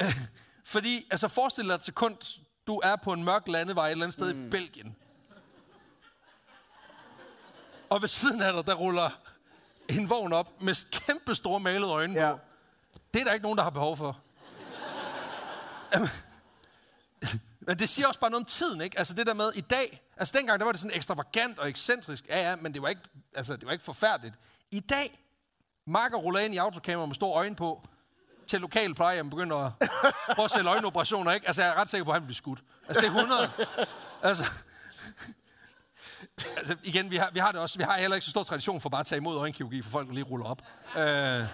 Øh, 0.00 0.16
Fordi, 0.64 1.06
altså 1.10 1.28
forestil 1.28 1.68
dig 1.68 1.74
et 1.74 1.84
sekund, 1.84 2.40
du 2.66 2.80
er 2.84 2.96
på 2.96 3.12
en 3.12 3.24
mørk 3.24 3.48
landevej 3.48 3.86
et 3.86 3.90
eller 3.90 4.04
andet 4.04 4.14
sted 4.14 4.34
mm. 4.34 4.46
i 4.46 4.50
Belgien. 4.50 4.96
Og 7.90 8.00
ved 8.00 8.08
siden 8.08 8.42
af 8.42 8.52
dig, 8.52 8.66
der 8.66 8.74
ruller 8.74 9.10
en 9.88 10.10
vogn 10.10 10.32
op 10.32 10.62
med 10.62 10.90
kæmpe 10.90 11.34
store 11.34 11.60
malede 11.60 11.90
øjne 11.90 12.20
ja. 12.20 12.32
på. 12.32 12.40
Det 13.14 13.20
er 13.20 13.24
der 13.24 13.32
ikke 13.32 13.42
nogen, 13.42 13.58
der 13.58 13.64
har 13.64 13.70
behov 13.70 13.96
for. 13.96 14.20
Men 17.66 17.78
det 17.78 17.88
siger 17.88 18.08
også 18.08 18.20
bare 18.20 18.30
noget 18.30 18.42
om 18.42 18.44
tiden, 18.44 18.80
ikke? 18.80 18.98
Altså 18.98 19.14
det 19.14 19.26
der 19.26 19.34
med 19.34 19.52
i 19.54 19.60
dag, 19.60 20.02
altså 20.16 20.38
dengang 20.38 20.58
der 20.60 20.64
var 20.64 20.72
det 20.72 20.80
sådan 20.80 20.96
ekstravagant 20.96 21.58
og 21.58 21.68
ekscentrisk, 21.68 22.26
ja 22.28 22.50
ja, 22.50 22.56
men 22.56 22.74
det 22.74 22.82
var 22.82 22.88
ikke, 22.88 23.02
altså, 23.34 23.56
det 23.56 23.66
var 23.66 23.72
ikke 23.72 23.84
forfærdeligt. 23.84 24.34
I 24.70 24.80
dag, 24.80 25.18
Marker 25.86 26.16
ruller 26.16 26.40
ind 26.40 26.54
i 26.54 26.56
autokamera 26.56 27.06
med 27.06 27.14
store 27.14 27.38
øjne 27.38 27.56
på, 27.56 27.88
til 28.46 28.60
lokal 28.60 28.94
plejehjem 28.94 29.30
begynder 29.30 29.56
at 29.56 29.72
prøve 30.34 30.44
at 30.44 30.50
sælge 30.50 30.68
øjenoperationer, 30.68 31.32
ikke? 31.32 31.46
Altså 31.46 31.62
jeg 31.62 31.70
er 31.70 31.80
ret 31.80 31.88
sikker 31.88 32.04
på, 32.04 32.10
at 32.10 32.14
han 32.14 32.22
bliver 32.22 32.34
skudt. 32.34 32.62
Altså 32.88 33.00
det 33.00 33.06
er 33.06 33.20
100. 33.20 33.50
Altså, 34.22 34.44
altså 36.56 36.76
igen, 36.84 37.10
vi 37.10 37.16
har, 37.16 37.30
vi 37.32 37.38
har 37.38 37.50
det 37.52 37.60
også, 37.60 37.78
vi 37.78 37.84
har 37.84 37.98
heller 37.98 38.14
ikke 38.14 38.24
så 38.24 38.30
stor 38.30 38.42
tradition 38.42 38.80
for 38.80 38.88
bare 38.88 39.00
at 39.00 39.06
tage 39.06 39.16
imod 39.16 39.36
øjenkirurgi 39.38 39.82
for 39.82 39.90
folk, 39.90 40.08
der 40.08 40.14
lige 40.14 40.24
ruller 40.24 40.46
op. 40.46 40.62
Øh, 40.96 41.44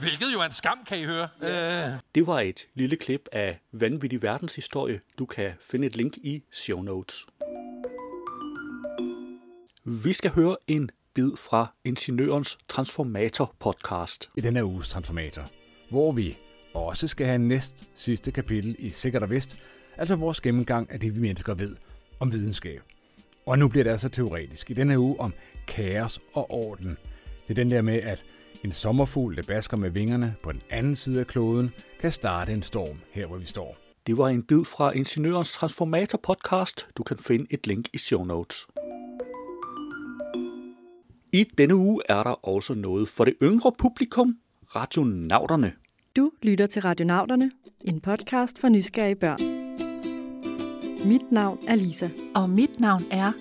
hvilket 0.00 0.26
jo 0.34 0.40
er 0.40 0.44
en 0.44 0.52
skam, 0.52 0.78
kan 0.86 0.98
I 0.98 1.04
høre. 1.04 1.28
Øh. 1.42 1.98
Det 2.14 2.26
var 2.26 2.40
et 2.40 2.66
lille 2.74 2.96
klip 2.96 3.28
af 3.32 3.60
Vanvittig 3.72 4.22
Verdenshistorie. 4.22 5.00
Du 5.18 5.26
kan 5.26 5.52
finde 5.60 5.86
et 5.86 5.96
link 5.96 6.16
i 6.16 6.42
show 6.52 6.82
notes. 6.82 7.26
Vi 9.84 10.12
skal 10.12 10.30
høre 10.30 10.56
en 10.66 10.90
bid 11.14 11.30
fra 11.36 11.74
Ingeniørens 11.84 12.58
Transformator 12.68 13.54
podcast. 13.58 14.30
i 14.36 14.40
denne 14.40 14.64
uges 14.64 14.88
Transformator, 14.88 15.44
hvor 15.90 16.12
vi 16.12 16.38
også 16.74 17.08
skal 17.08 17.26
have 17.26 17.38
næst 17.38 17.90
sidste 17.94 18.32
kapitel 18.32 18.76
i 18.78 18.90
Sikkert 18.90 19.22
og 19.22 19.30
Vist, 19.30 19.62
altså 19.96 20.16
vores 20.16 20.40
gennemgang 20.40 20.90
af 20.90 21.00
det, 21.00 21.14
vi 21.14 21.20
mennesker 21.20 21.54
ved 21.54 21.76
om 22.20 22.32
videnskab. 22.32 22.82
Og 23.46 23.58
nu 23.58 23.68
bliver 23.68 23.84
det 23.84 23.90
altså 23.90 24.08
teoretisk 24.08 24.70
i 24.70 24.74
denne 24.74 24.98
uge 24.98 25.20
om 25.20 25.34
kaos 25.66 26.20
og 26.32 26.50
orden. 26.50 26.96
Det 27.48 27.50
er 27.50 27.54
den 27.54 27.70
der 27.70 27.82
med, 27.82 27.94
at 27.94 28.24
en 28.66 28.72
sommerfugl, 28.72 29.36
der 29.36 29.42
basker 29.42 29.76
med 29.76 29.90
vingerne 29.90 30.34
på 30.42 30.52
den 30.52 30.62
anden 30.70 30.94
side 30.94 31.20
af 31.20 31.26
kloden, 31.26 31.70
kan 32.00 32.12
starte 32.12 32.52
en 32.52 32.62
storm 32.62 32.98
her, 33.12 33.26
hvor 33.26 33.36
vi 33.36 33.46
står. 33.46 33.76
Det 34.06 34.18
var 34.18 34.28
en 34.28 34.42
bid 34.42 34.64
fra 34.64 34.90
Ingeniørens 34.90 35.52
Transformator 35.52 36.18
podcast. 36.22 36.86
Du 36.96 37.02
kan 37.02 37.16
finde 37.18 37.46
et 37.50 37.66
link 37.66 37.88
i 37.92 37.98
show 37.98 38.24
notes. 38.24 38.66
I 41.32 41.44
denne 41.58 41.76
uge 41.76 42.02
er 42.08 42.22
der 42.22 42.46
også 42.48 42.74
noget 42.74 43.08
for 43.08 43.24
det 43.24 43.34
yngre 43.42 43.72
publikum, 43.78 44.36
Radionauterne. 44.76 45.72
Du 46.16 46.30
lytter 46.42 46.66
til 46.66 46.82
Radionauterne, 46.82 47.50
en 47.84 48.00
podcast 48.00 48.58
for 48.58 48.68
nysgerrige 48.68 49.16
børn. 49.16 49.38
Mit 51.08 51.32
navn 51.32 51.58
er 51.68 51.74
Lisa. 51.74 52.08
Og 52.34 52.50
mit 52.50 52.80
navn 52.80 53.04
er 53.10 53.32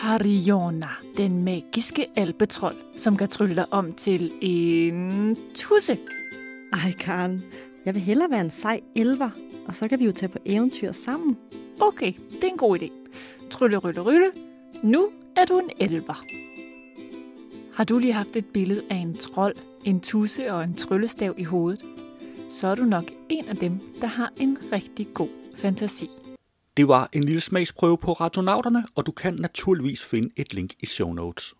Cariona, 0.00 0.88
den 1.16 1.44
magiske 1.44 2.06
albetrol, 2.16 2.74
som 2.96 3.16
kan 3.16 3.28
trylle 3.28 3.56
dig 3.56 3.66
om 3.70 3.92
til 3.92 4.32
en 4.40 5.36
tusse. 5.54 5.98
Ej, 6.72 6.92
Karen. 6.92 7.42
Jeg 7.84 7.94
vil 7.94 8.02
hellere 8.02 8.30
være 8.30 8.40
en 8.40 8.50
sej 8.50 8.80
elver, 8.96 9.30
og 9.66 9.76
så 9.76 9.88
kan 9.88 9.98
vi 9.98 10.04
jo 10.04 10.12
tage 10.12 10.28
på 10.28 10.38
eventyr 10.44 10.92
sammen. 10.92 11.36
Okay, 11.80 12.12
det 12.32 12.44
er 12.44 12.48
en 12.48 12.56
god 12.56 12.78
idé. 12.82 12.90
Trylle, 13.50 13.76
rylle, 13.76 14.00
rylle. 14.00 14.30
Nu 14.82 15.08
er 15.36 15.44
du 15.44 15.58
en 15.58 15.70
elver. 15.78 16.24
Har 17.74 17.84
du 17.84 17.98
lige 17.98 18.12
haft 18.12 18.36
et 18.36 18.46
billede 18.46 18.82
af 18.90 18.96
en 18.96 19.16
trold, 19.16 19.56
en 19.84 20.00
tusse 20.00 20.52
og 20.52 20.64
en 20.64 20.74
tryllestav 20.74 21.34
i 21.38 21.44
hovedet? 21.44 21.84
Så 22.50 22.68
er 22.68 22.74
du 22.74 22.84
nok 22.84 23.04
en 23.28 23.48
af 23.48 23.56
dem, 23.56 23.80
der 24.00 24.06
har 24.06 24.32
en 24.36 24.58
rigtig 24.72 25.08
god 25.14 25.28
fantasi. 25.54 26.08
Det 26.76 26.88
var 26.88 27.08
en 27.12 27.24
lille 27.24 27.40
smagsprøve 27.40 27.98
på 27.98 28.12
Radionauterne, 28.12 28.86
og 28.94 29.06
du 29.06 29.12
kan 29.12 29.34
naturligvis 29.34 30.04
finde 30.04 30.30
et 30.36 30.54
link 30.54 30.74
i 30.80 30.86
show 30.86 31.12
notes. 31.12 31.54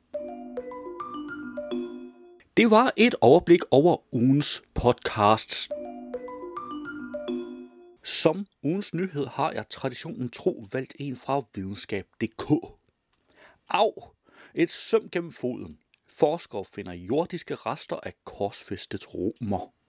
Det 2.57 2.71
var 2.71 2.93
et 2.97 3.15
overblik 3.21 3.61
over 3.71 4.15
ugens 4.15 4.63
podcasts. 4.75 5.69
Som 8.05 8.47
ugens 8.63 8.95
nyhed 8.95 9.27
har 9.27 9.53
jeg 9.53 9.69
traditionen 9.69 10.31
tro 10.31 10.67
valgt 10.73 10.95
en 10.99 11.17
fra 11.17 11.43
videnskab.dk. 11.55 12.51
Au! 13.69 13.93
Et 14.55 14.71
søm 14.71 15.09
gennem 15.13 15.33
foden. 15.33 15.79
Forskere 16.19 16.65
finder 16.65 16.93
jordiske 16.93 17.55
rester 17.55 17.97
af 18.03 18.13
korsfæstet 18.25 19.15
romer. 19.15 19.80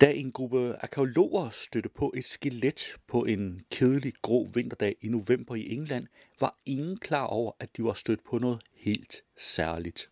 Da 0.00 0.10
en 0.12 0.32
gruppe 0.32 0.76
arkeologer 0.82 1.50
stødte 1.50 1.88
på 1.88 2.12
et 2.16 2.24
skelet 2.24 2.96
på 3.06 3.24
en 3.24 3.60
kedelig 3.70 4.12
grå 4.22 4.46
vinterdag 4.54 4.96
i 5.00 5.08
november 5.08 5.54
i 5.54 5.72
England, 5.72 6.06
var 6.40 6.56
ingen 6.66 6.96
klar 6.96 7.24
over, 7.24 7.52
at 7.60 7.76
de 7.76 7.84
var 7.84 7.94
stødt 7.94 8.24
på 8.24 8.38
noget 8.38 8.62
helt 8.76 9.22
særligt. 9.36 10.10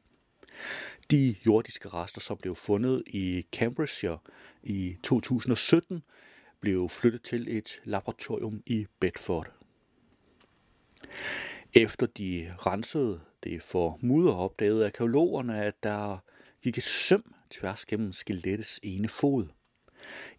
De 1.11 1.35
jordiske 1.47 1.89
rester, 1.89 2.21
som 2.21 2.37
blev 2.37 2.57
fundet 2.57 3.03
i 3.07 3.47
Cambridgeshire 3.53 4.19
i 4.63 4.97
2017, 5.03 6.03
blev 6.61 6.89
flyttet 6.89 7.23
til 7.23 7.57
et 7.57 7.81
laboratorium 7.85 8.63
i 8.67 8.87
Bedford. 9.01 9.53
Efter 11.75 12.07
de 12.07 12.55
rensede 12.59 13.21
det 13.45 13.63
for 13.63 13.99
mudder, 14.03 14.33
opdagede 14.33 14.87
arkeologerne, 14.87 15.65
at 15.65 15.83
der 15.83 16.19
gik 16.63 16.79
et 16.79 16.85
søm 16.85 17.35
tværs 17.51 17.87
gennem 17.87 18.13
skelettets 18.13 18.81
ene 18.83 19.09
fod. 19.09 19.47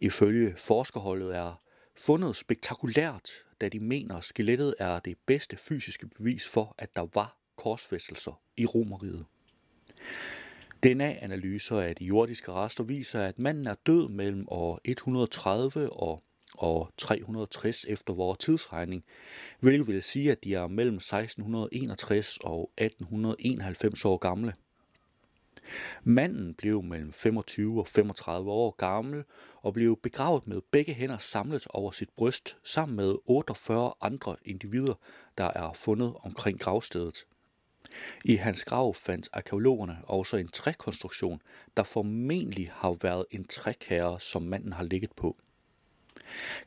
Ifølge 0.01 0.53
forskerholdet 0.57 1.35
er 1.35 1.61
fundet 1.95 2.35
spektakulært, 2.35 3.29
da 3.61 3.69
de 3.69 3.79
mener, 3.79 4.21
skelettet 4.21 4.75
er 4.79 4.99
det 4.99 5.17
bedste 5.25 5.57
fysiske 5.57 6.07
bevis 6.07 6.47
for, 6.47 6.75
at 6.77 6.95
der 6.95 7.07
var 7.13 7.37
korsfæstelser 7.55 8.41
i 8.57 8.65
Romeriet. 8.65 9.25
DNA-analyser 10.83 11.79
af 11.79 11.95
de 11.95 12.05
jordiske 12.05 12.51
rester 12.51 12.83
viser, 12.83 13.21
at 13.21 13.39
manden 13.39 13.67
er 13.67 13.75
død 13.85 14.09
mellem 14.09 14.45
år 14.47 14.79
130 14.85 15.93
og 15.93 16.23
år 16.57 16.91
360 16.97 17.85
efter 17.85 18.13
vores 18.13 18.37
tidsregning, 18.37 19.03
hvilket 19.59 19.87
vil 19.87 20.03
sige, 20.03 20.31
at 20.31 20.43
de 20.43 20.55
er 20.55 20.67
mellem 20.67 20.95
1661 20.95 22.37
og 22.37 22.71
1891 22.77 24.05
år 24.05 24.17
gamle. 24.17 24.53
Manden 26.03 26.53
blev 26.53 26.83
mellem 26.83 27.13
25 27.13 27.79
og 27.79 27.87
35 27.87 28.51
år 28.51 28.75
gammel 28.77 29.23
og 29.61 29.73
blev 29.73 29.99
begravet 30.03 30.47
med 30.47 30.61
begge 30.71 30.93
hænder 30.93 31.17
samlet 31.17 31.67
over 31.69 31.91
sit 31.91 32.09
bryst 32.17 32.57
sammen 32.63 32.95
med 32.95 33.15
48 33.25 33.93
andre 34.01 34.35
individer, 34.45 34.93
der 35.37 35.51
er 35.55 35.73
fundet 35.73 36.13
omkring 36.23 36.59
gravstedet. 36.59 37.25
I 38.25 38.35
hans 38.35 38.65
grav 38.65 38.93
fandt 38.93 39.29
arkeologerne 39.33 39.97
også 40.03 40.37
en 40.37 40.47
trækonstruktion, 40.47 41.41
der 41.77 41.83
formentlig 41.83 42.71
har 42.73 42.97
været 43.01 43.25
en 43.31 43.47
trækære, 43.47 44.19
som 44.19 44.41
manden 44.41 44.73
har 44.73 44.83
ligget 44.83 45.11
på. 45.15 45.35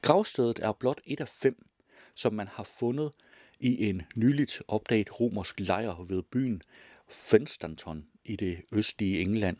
Gravstedet 0.02 0.58
er 0.58 0.72
blot 0.72 1.00
et 1.04 1.20
af 1.20 1.28
fem, 1.28 1.66
som 2.14 2.34
man 2.34 2.48
har 2.48 2.64
fundet 2.64 3.12
i 3.60 3.88
en 3.88 4.02
nyligt 4.16 4.62
opdaget 4.68 5.20
romersk 5.20 5.60
lejr 5.60 6.04
ved 6.08 6.22
byen 6.22 6.62
Fenstanton 7.08 8.04
i 8.30 8.36
det 8.36 8.62
østlige 8.72 9.20
England. 9.20 9.56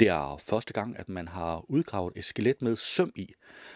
Det 0.00 0.08
er 0.08 0.36
første 0.36 0.72
gang, 0.72 0.98
at 0.98 1.08
man 1.08 1.28
har 1.28 1.70
udgravet 1.70 2.12
et 2.16 2.24
skelet 2.24 2.62
med 2.62 2.76
søm 2.76 3.12
i, 3.16 3.34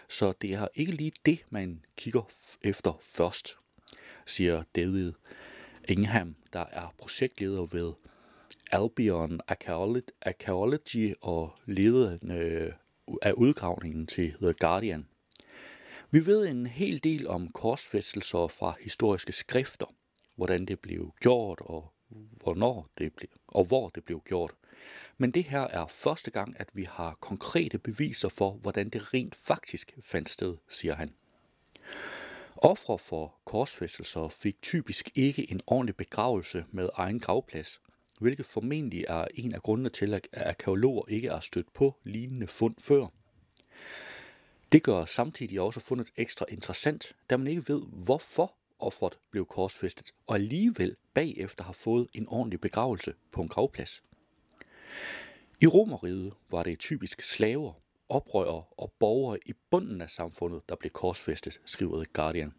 så 0.08 0.32
det 0.42 0.52
er 0.52 0.68
ikke 0.74 0.92
lige 0.92 1.12
det, 1.26 1.38
man 1.50 1.84
kigger 1.96 2.30
efter 2.62 2.98
først, 3.02 3.56
siger 4.26 4.62
David 4.76 5.12
Ingham, 5.88 6.36
der 6.52 6.64
er 6.72 6.94
projektleder 6.98 7.66
ved 7.66 7.92
Albion 8.72 9.40
Archaeology 10.22 11.14
og 11.20 11.54
leder 11.66 12.18
øh, 12.22 12.72
af 13.22 13.32
udgravningen 13.32 14.06
til 14.06 14.34
The 14.42 14.52
Guardian. 14.52 15.06
Vi 16.10 16.26
ved 16.26 16.46
en 16.46 16.66
hel 16.66 17.04
del 17.04 17.28
om 17.28 17.48
korsfæstelser 17.48 18.48
fra 18.48 18.74
historiske 18.80 19.32
skrifter, 19.32 19.94
hvordan 20.36 20.66
det 20.66 20.80
blev 20.80 21.14
gjort 21.20 21.58
og 21.60 21.92
hvornår 22.10 22.88
det 22.98 23.12
blev, 23.14 23.28
og 23.48 23.64
hvor 23.64 23.88
det 23.88 24.04
blev 24.04 24.22
gjort. 24.24 24.54
Men 25.18 25.30
det 25.30 25.44
her 25.44 25.60
er 25.60 25.86
første 25.86 26.30
gang, 26.30 26.56
at 26.60 26.68
vi 26.72 26.84
har 26.84 27.14
konkrete 27.20 27.78
beviser 27.78 28.28
for, 28.28 28.50
hvordan 28.50 28.88
det 28.88 29.14
rent 29.14 29.34
faktisk 29.34 29.98
fandt 30.02 30.28
sted, 30.28 30.56
siger 30.68 30.94
han. 30.94 31.14
Ofre 32.56 32.98
for 32.98 33.34
korsfæstelser 33.44 34.28
fik 34.28 34.62
typisk 34.62 35.10
ikke 35.14 35.50
en 35.50 35.60
ordentlig 35.66 35.96
begravelse 35.96 36.64
med 36.70 36.88
egen 36.94 37.20
gravplads, 37.20 37.80
hvilket 38.20 38.46
formentlig 38.46 39.04
er 39.08 39.26
en 39.34 39.54
af 39.54 39.62
grundene 39.62 39.88
til, 39.88 40.14
at 40.14 40.28
arkeologer 40.32 41.02
ikke 41.08 41.28
er 41.28 41.40
stødt 41.40 41.72
på 41.72 41.96
lignende 42.04 42.46
fund 42.46 42.74
før. 42.78 43.06
Det 44.72 44.82
gør 44.82 45.04
samtidig 45.04 45.60
også 45.60 45.80
fundet 45.80 46.12
ekstra 46.16 46.44
interessant, 46.48 47.16
da 47.30 47.36
man 47.36 47.46
ikke 47.46 47.68
ved, 47.68 47.82
hvorfor 47.92 48.54
offeret 48.82 49.18
blev 49.30 49.46
korsfæstet, 49.46 50.10
og 50.26 50.34
alligevel 50.34 50.96
bagefter 51.14 51.64
har 51.64 51.72
fået 51.72 52.08
en 52.14 52.28
ordentlig 52.28 52.60
begravelse 52.60 53.14
på 53.32 53.42
en 53.42 53.48
gravplads. 53.48 54.02
I 55.60 55.66
Romeriet 55.66 56.32
var 56.50 56.62
det 56.62 56.78
typisk 56.78 57.20
slaver, 57.22 57.72
oprørere 58.08 58.64
og 58.78 58.92
borgere 58.98 59.38
i 59.46 59.52
bunden 59.70 60.00
af 60.00 60.10
samfundet, 60.10 60.68
der 60.68 60.76
blev 60.76 60.90
korsfæstet, 60.90 61.60
skriver 61.64 61.96
The 61.96 62.12
Guardian. 62.12 62.52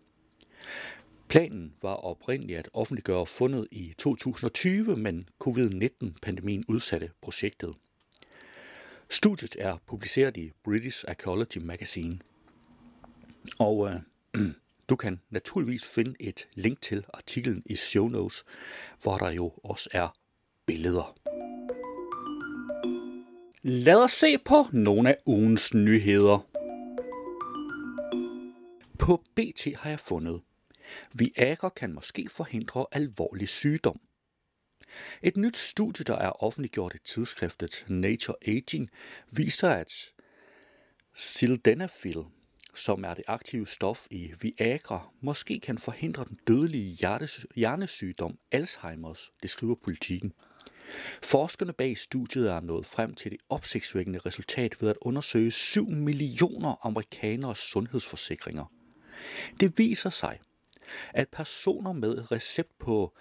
Planen 1.28 1.74
var 1.82 1.94
oprindeligt 1.94 2.60
at 2.60 2.70
offentliggøre 2.74 3.26
fundet 3.26 3.68
i 3.72 3.94
2020, 3.98 4.96
men 4.96 5.30
covid-19-pandemien 5.40 6.66
udsatte 6.68 7.12
projektet. 7.22 7.76
Studiet 9.10 9.56
er 9.60 9.78
publiceret 9.86 10.38
i 10.38 10.52
British 10.64 11.06
Archaeology 11.08 11.58
Magazine. 11.58 12.20
Og 13.60 13.90
øh, 13.90 14.00
du 14.92 14.96
kan 14.96 15.20
naturligvis 15.30 15.86
finde 15.86 16.16
et 16.20 16.48
link 16.56 16.82
til 16.82 17.06
artiklen 17.14 17.64
i 17.66 17.76
show 17.76 18.08
notes, 18.08 18.44
hvor 19.02 19.18
der 19.18 19.30
jo 19.30 19.54
også 19.64 19.90
er 19.94 20.18
billeder. 20.66 21.18
Lad 23.62 24.04
os 24.04 24.12
se 24.12 24.38
på 24.38 24.66
nogle 24.72 25.10
af 25.10 25.18
ugens 25.26 25.74
nyheder. 25.74 26.40
På 29.00 29.24
BT 29.36 29.76
har 29.76 29.90
jeg 29.90 30.00
fundet, 30.00 30.42
Viagra 31.14 31.70
kan 31.70 31.94
måske 31.94 32.28
forhindre 32.30 32.86
alvorlig 32.92 33.50
sygdom. 33.50 34.00
Et 35.22 35.38
nyt 35.38 35.58
studie, 35.58 36.04
der 36.04 36.18
er 36.18 36.44
offentliggjort 36.44 36.96
i 36.96 37.00
tidsskriftet 37.04 37.86
Nature 37.88 38.36
Aging, 38.48 38.90
viser, 39.32 39.70
at 39.70 40.14
sildenafil, 41.14 42.26
som 42.74 43.04
er 43.04 43.14
det 43.14 43.24
aktive 43.28 43.68
stof 43.68 44.08
i 44.12 44.34
Viagra, 44.42 45.10
måske 45.22 45.60
kan 45.60 45.78
forhindre 45.78 46.26
den 46.26 46.40
dødelige 46.48 46.98
hjernesygdom 47.56 48.38
Alzheimer's, 48.56 49.38
det 49.42 49.50
skriver 49.50 49.76
politikken. 49.76 50.34
Forskerne 51.24 51.74
bag 51.74 51.98
studiet 51.98 52.52
er 52.52 52.60
nået 52.60 52.86
frem 52.86 53.14
til 53.14 53.32
det 53.32 53.40
opsigtsvækkende 53.50 54.20
resultat 54.20 54.82
ved 54.82 54.90
at 54.90 54.98
undersøge 55.02 55.52
7 55.52 55.90
millioner 55.90 56.86
amerikaneres 56.86 57.58
sundhedsforsikringer. 57.58 58.66
Det 59.60 59.78
viser 59.78 60.10
sig, 60.10 60.40
at 61.14 61.30
personer 61.30 61.94
med 61.94 62.32
recept 62.32 62.80
på 62.80 63.18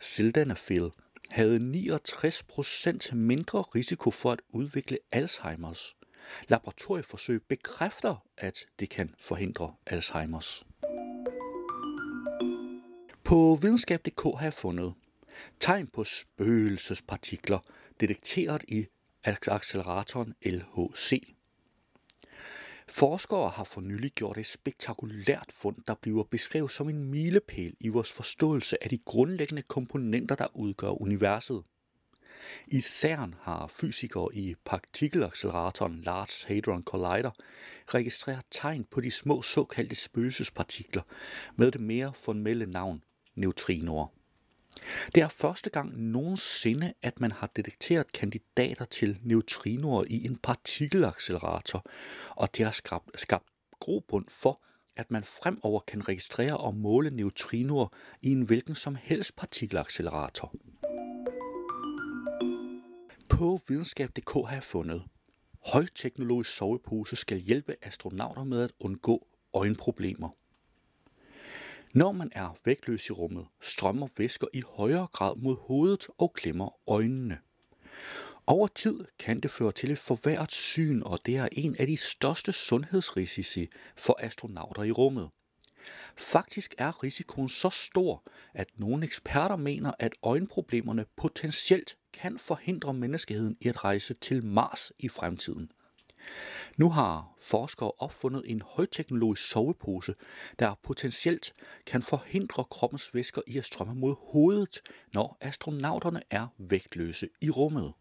sildenafil 0.00 0.90
havde 1.30 1.56
69% 1.56 3.14
mindre 3.14 3.62
risiko 3.62 4.10
for 4.10 4.32
at 4.32 4.40
udvikle 4.48 4.98
Alzheimer's. 5.16 6.03
Laboratorieforsøg 6.48 7.42
bekræfter, 7.42 8.26
at 8.38 8.66
det 8.78 8.90
kan 8.90 9.14
forhindre 9.20 9.74
Alzheimer's. 9.90 10.64
På 13.24 13.58
videnskab.dk 13.62 14.22
har 14.22 14.42
jeg 14.42 14.54
fundet 14.54 14.94
tegn 15.60 15.86
på 15.86 16.04
spøgelsespartikler 16.04 17.58
detekteret 18.00 18.64
i 18.68 18.86
acceleratoren 19.24 20.34
LHC. 20.42 21.34
Forskere 22.88 23.50
har 23.50 23.64
for 23.64 23.80
nylig 23.80 24.12
gjort 24.12 24.38
et 24.38 24.46
spektakulært 24.46 25.52
fund, 25.52 25.76
der 25.86 25.94
bliver 25.94 26.24
beskrevet 26.24 26.70
som 26.70 26.88
en 26.88 27.04
milepæl 27.04 27.76
i 27.80 27.88
vores 27.88 28.12
forståelse 28.12 28.84
af 28.84 28.90
de 28.90 28.98
grundlæggende 28.98 29.62
komponenter, 29.62 30.34
der 30.34 30.56
udgør 30.56 31.02
universet. 31.02 31.62
I 32.66 32.80
CERN 32.80 33.34
har 33.40 33.66
fysikere 33.66 34.34
i 34.34 34.54
partikelacceleratoren 34.64 36.00
Large 36.00 36.48
Hadron 36.48 36.82
Collider 36.82 37.30
registreret 37.94 38.44
tegn 38.50 38.84
på 38.84 39.00
de 39.00 39.10
små 39.10 39.42
såkaldte 39.42 39.94
spøgelsespartikler 39.94 41.02
med 41.56 41.70
det 41.70 41.80
mere 41.80 42.12
formelle 42.14 42.66
navn 42.66 43.02
neutrinoer. 43.34 44.06
Det 45.14 45.22
er 45.22 45.28
første 45.28 45.70
gang 45.70 45.98
nogensinde, 45.98 46.92
at 47.02 47.20
man 47.20 47.32
har 47.32 47.46
detekteret 47.56 48.12
kandidater 48.12 48.84
til 48.84 49.18
neutrinoer 49.22 50.04
i 50.08 50.26
en 50.26 50.36
partikelaccelerator, 50.36 51.86
og 52.30 52.56
det 52.56 52.64
har 52.64 52.72
skabt, 52.72 53.20
skabt 53.20 53.46
grobund 53.80 54.24
for, 54.28 54.62
at 54.96 55.10
man 55.10 55.24
fremover 55.24 55.80
kan 55.80 56.08
registrere 56.08 56.56
og 56.56 56.74
måle 56.74 57.10
neutrinoer 57.10 57.88
i 58.22 58.32
en 58.32 58.42
hvilken 58.42 58.74
som 58.74 58.94
helst 58.94 59.36
partikelaccelerator. 59.36 60.52
På 63.28 63.60
videnskab.dk 63.68 64.32
har 64.32 64.52
jeg 64.52 64.62
fundet, 64.62 65.02
højteknologisk 65.66 66.56
sovepose 66.56 67.16
skal 67.16 67.38
hjælpe 67.38 67.74
astronauter 67.82 68.44
med 68.44 68.62
at 68.62 68.72
undgå 68.80 69.26
øjenproblemer. 69.54 70.28
Når 71.94 72.12
man 72.12 72.30
er 72.32 72.56
vægtløs 72.64 73.08
i 73.08 73.12
rummet, 73.12 73.46
strømmer 73.60 74.08
væsker 74.18 74.46
i 74.52 74.62
højere 74.68 75.06
grad 75.06 75.36
mod 75.36 75.56
hovedet 75.56 76.06
og 76.18 76.32
klemmer 76.32 76.68
øjnene. 76.86 77.38
Over 78.46 78.66
tid 78.66 79.04
kan 79.18 79.40
det 79.40 79.50
føre 79.50 79.72
til 79.72 79.90
et 79.90 79.98
forværret 79.98 80.52
syn, 80.52 81.02
og 81.02 81.18
det 81.26 81.36
er 81.36 81.48
en 81.52 81.76
af 81.76 81.86
de 81.86 81.96
største 81.96 82.52
sundhedsrisici 82.52 83.68
for 83.96 84.18
astronauter 84.20 84.82
i 84.82 84.90
rummet. 84.90 85.30
Faktisk 86.16 86.74
er 86.78 87.02
risikoen 87.02 87.48
så 87.48 87.70
stor, 87.70 88.22
at 88.54 88.68
nogle 88.76 89.04
eksperter 89.04 89.56
mener, 89.56 89.92
at 89.98 90.12
øjenproblemerne 90.22 91.04
potentielt 91.16 91.96
kan 92.12 92.38
forhindre 92.38 92.94
menneskeheden 92.94 93.56
i 93.60 93.68
at 93.68 93.84
rejse 93.84 94.14
til 94.14 94.44
Mars 94.44 94.92
i 94.98 95.08
fremtiden. 95.08 95.70
Nu 96.76 96.90
har 96.90 97.34
forskere 97.40 97.92
opfundet 97.98 98.42
en 98.46 98.62
højteknologisk 98.66 99.48
sovepose, 99.48 100.14
der 100.58 100.74
potentielt 100.82 101.52
kan 101.86 102.02
forhindre 102.02 102.64
kroppens 102.64 103.14
væsker 103.14 103.42
i 103.46 103.58
at 103.58 103.64
strømme 103.64 103.94
mod 103.94 104.14
hovedet, 104.32 104.80
når 105.12 105.36
astronauterne 105.40 106.22
er 106.30 106.46
vægtløse 106.58 107.28
i 107.40 107.50
rummet. 107.50 107.92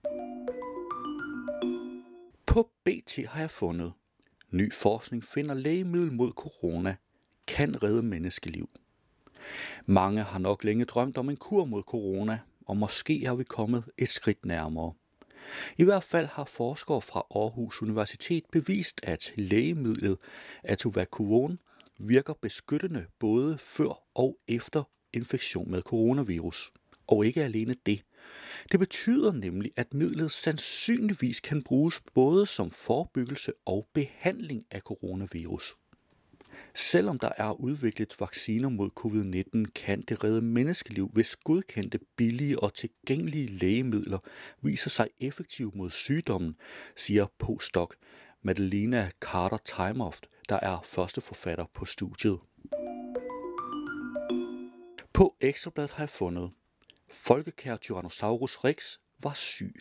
På 2.46 2.70
BT 2.84 3.20
har 3.28 3.40
jeg 3.40 3.52
fundet. 3.52 3.94
Ny 4.52 4.74
forskning 4.74 5.24
finder 5.24 5.56
lægemiddel 5.56 6.14
mod 6.14 6.32
corona 6.32 6.96
kan 7.48 7.84
redde 7.84 8.02
menneskeliv. 8.02 8.70
Mange 9.86 10.24
har 10.24 10.40
nok 10.40 10.64
længe 10.64 10.86
drømt 10.86 11.18
om 11.18 11.30
en 11.30 11.38
kur 11.38 11.66
mod 11.66 11.84
corona, 11.84 12.40
og 12.66 12.78
måske 12.78 13.26
er 13.26 13.36
vi 13.36 13.44
kommet 13.44 13.84
et 13.98 14.10
skridt 14.10 14.46
nærmere. 14.46 14.94
I 15.78 15.84
hvert 15.84 16.04
fald 16.04 16.26
har 16.26 16.46
forskere 16.46 17.02
fra 17.02 17.26
Aarhus 17.36 17.82
Universitet 17.82 18.44
bevist, 18.52 19.02
at 19.04 19.34
lægemidlet 19.36 20.18
Atovacuon 20.64 21.60
virker 22.00 22.34
beskyttende 22.42 23.06
både 23.20 23.58
før 23.58 24.04
og 24.16 24.38
efter 24.48 24.84
infektion 25.14 25.72
med 25.72 25.82
coronavirus. 25.82 26.72
Og 27.08 27.26
ikke 27.26 27.44
alene 27.44 27.76
det. 27.86 28.04
Det 28.72 28.80
betyder 28.80 29.34
nemlig, 29.34 29.72
at 29.78 29.94
midlet 29.94 30.32
sandsynligvis 30.32 31.40
kan 31.40 31.64
bruges 31.64 32.02
både 32.14 32.46
som 32.46 32.72
forebyggelse 32.72 33.52
og 33.66 33.88
behandling 33.94 34.62
af 34.72 34.82
coronavirus. 34.82 35.76
Selvom 36.76 37.20
der 37.20 37.30
er 37.38 37.52
udviklet 37.52 38.16
vacciner 38.20 38.70
mod 38.70 38.90
covid-19, 39.00 39.72
kan 39.72 40.02
det 40.02 40.24
redde 40.24 40.42
menneskeliv, 40.42 41.10
hvis 41.14 41.36
godkendte, 41.36 42.00
billige 42.16 42.60
og 42.60 42.74
tilgængelige 42.74 43.48
lægemidler 43.48 44.20
viser 44.62 44.90
sig 44.90 45.08
effektive 45.20 45.72
mod 45.76 45.90
sygdommen, 45.90 46.56
siger 46.96 47.26
postdoc 47.40 47.94
Madelina 48.42 49.10
Carter 49.20 49.58
Timeoft, 49.58 50.28
der 50.50 50.60
er 50.62 50.82
første 50.86 51.22
forfatter 51.22 51.66
på 51.74 51.86
studiet. 51.86 52.40
På 55.14 55.36
Ekstrabladet 55.42 55.92
har 55.92 56.04
jeg 56.04 56.10
fundet, 56.10 56.52
Folkekær 57.12 57.76
Tyrannosaurus 57.76 58.58
rex 58.58 58.98
var 59.24 59.34
syg. 59.34 59.76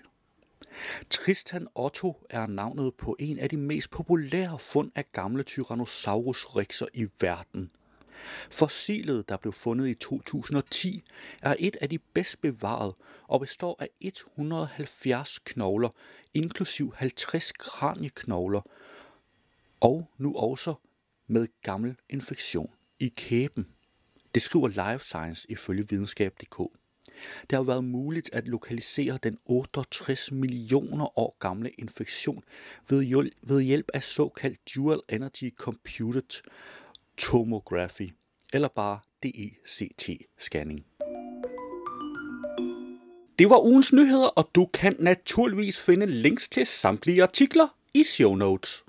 Tristan 1.10 1.68
Otto 1.74 2.26
er 2.30 2.46
navnet 2.46 2.94
på 2.94 3.16
en 3.18 3.38
af 3.38 3.48
de 3.48 3.56
mest 3.56 3.90
populære 3.90 4.58
fund 4.58 4.90
af 4.94 5.12
gamle 5.12 5.42
Tyrannosaurus 5.42 6.44
rexer 6.44 6.86
i 6.94 7.08
verden. 7.20 7.70
Fossilet, 8.50 9.28
der 9.28 9.36
blev 9.36 9.52
fundet 9.52 9.88
i 9.88 9.94
2010, 9.94 11.02
er 11.42 11.54
et 11.58 11.76
af 11.80 11.88
de 11.88 11.98
bedst 11.98 12.40
bevarede 12.40 12.96
og 13.28 13.40
består 13.40 13.76
af 13.80 13.88
170 14.00 15.38
knogler, 15.38 15.88
inklusiv 16.34 16.94
50 16.96 17.52
kranieknogler, 17.52 18.60
og 19.80 20.10
nu 20.18 20.34
også 20.36 20.74
med 21.26 21.46
gammel 21.62 21.96
infektion 22.10 22.70
i 23.00 23.08
kæben. 23.16 23.66
Det 24.34 24.42
skriver 24.42 24.68
Life 24.68 25.04
Science 25.04 25.50
ifølge 25.50 25.88
videnskab.dk. 25.88 26.81
Det 27.50 27.56
har 27.56 27.62
været 27.62 27.84
muligt 27.84 28.30
at 28.32 28.48
lokalisere 28.48 29.18
den 29.22 29.38
68 29.44 30.32
millioner 30.32 31.18
år 31.18 31.36
gamle 31.38 31.70
infektion 31.70 32.44
ved 32.88 33.62
hjælp 33.62 33.90
af 33.94 34.02
såkaldt 34.02 34.74
Dual 34.74 35.00
Energy 35.08 35.54
Computed 35.56 36.42
Tomography, 37.16 38.10
eller 38.52 38.68
bare 38.68 38.98
DECT-scanning. 39.26 40.84
Det 43.38 43.50
var 43.50 43.64
ugens 43.64 43.92
nyheder, 43.92 44.26
og 44.26 44.50
du 44.54 44.66
kan 44.66 44.96
naturligvis 44.98 45.80
finde 45.80 46.06
links 46.06 46.48
til 46.48 46.66
samtlige 46.66 47.22
artikler 47.22 47.68
i 47.94 48.02
show 48.02 48.34
notes. 48.34 48.84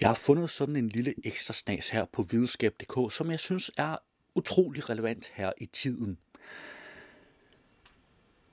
Jeg 0.00 0.08
har 0.08 0.14
fundet 0.14 0.50
sådan 0.50 0.76
en 0.76 0.88
lille 0.88 1.14
ekstra 1.24 1.54
snas 1.54 1.88
her 1.88 2.04
på 2.12 2.22
videnskab.dk, 2.22 3.12
som 3.14 3.30
jeg 3.30 3.40
synes 3.40 3.70
er 3.76 3.96
utrolig 4.34 4.90
relevant 4.90 5.30
her 5.34 5.52
i 5.58 5.66
tiden. 5.66 6.18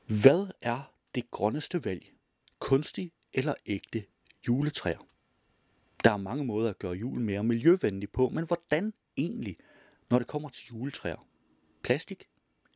Hvad 0.05 0.47
er 0.61 0.93
det 1.15 1.31
grønneste 1.31 1.85
valg? 1.85 2.13
Kunstig 2.59 3.11
eller 3.33 3.53
ægte 3.65 4.05
juletræer? 4.47 5.07
Der 6.03 6.11
er 6.11 6.17
mange 6.17 6.45
måder 6.45 6.69
at 6.69 6.79
gøre 6.79 6.93
jul 6.93 7.19
mere 7.19 7.43
miljøvenlig 7.43 8.09
på, 8.09 8.29
men 8.29 8.45
hvordan 8.47 8.93
egentlig, 9.17 9.57
når 10.09 10.19
det 10.19 10.27
kommer 10.27 10.49
til 10.49 10.67
juletræer? 10.67 11.27
Plastik 11.83 12.27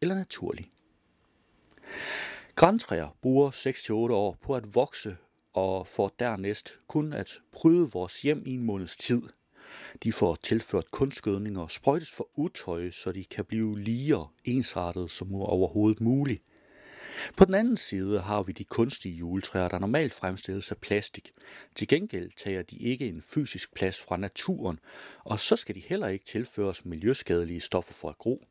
eller 0.01 0.15
naturlig? 0.15 0.71
Græntræer 2.55 3.17
bruger 3.21 3.51
6-8 3.51 4.13
år 4.13 4.37
på 4.41 4.53
at 4.53 4.75
vokse 4.75 5.17
og 5.53 5.87
får 5.87 6.15
dernæst 6.19 6.79
kun 6.87 7.13
at 7.13 7.41
pryde 7.51 7.91
vores 7.91 8.21
hjem 8.21 8.43
i 8.45 8.51
en 8.51 8.63
måneds 8.63 8.97
tid– 8.97 9.21
de 10.03 10.11
får 10.11 10.35
tilført 10.35 10.91
kunstgødning 10.91 11.59
og 11.59 11.71
sprøjtes 11.71 12.11
for 12.11 12.29
utøj, 12.35 12.91
så 12.91 13.11
de 13.11 13.25
kan 13.25 13.45
blive 13.45 13.79
lige 13.79 14.17
og 14.17 14.31
ensartet 14.43 15.11
som 15.11 15.35
overhovedet 15.35 16.01
muligt. 16.01 16.43
På 17.37 17.45
den 17.45 17.53
anden 17.53 17.77
side 17.77 18.19
har 18.19 18.43
vi 18.43 18.51
de 18.51 18.63
kunstige 18.63 19.15
juletræer, 19.15 19.67
der 19.67 19.79
normalt 19.79 20.13
fremstilles 20.13 20.71
af 20.71 20.77
plastik. 20.77 21.31
Til 21.75 21.87
gengæld 21.87 22.31
tager 22.37 22.61
de 22.61 22.77
ikke 22.77 23.07
en 23.07 23.21
fysisk 23.21 23.73
plads 23.75 24.01
fra 24.01 24.17
naturen, 24.17 24.79
og 25.23 25.39
så 25.39 25.55
skal 25.55 25.75
de 25.75 25.79
heller 25.79 26.07
ikke 26.07 26.25
tilføres 26.25 26.85
miljøskadelige 26.85 27.59
stoffer 27.59 27.93
for 27.93 28.09
at 28.09 28.17
gro. 28.17 28.45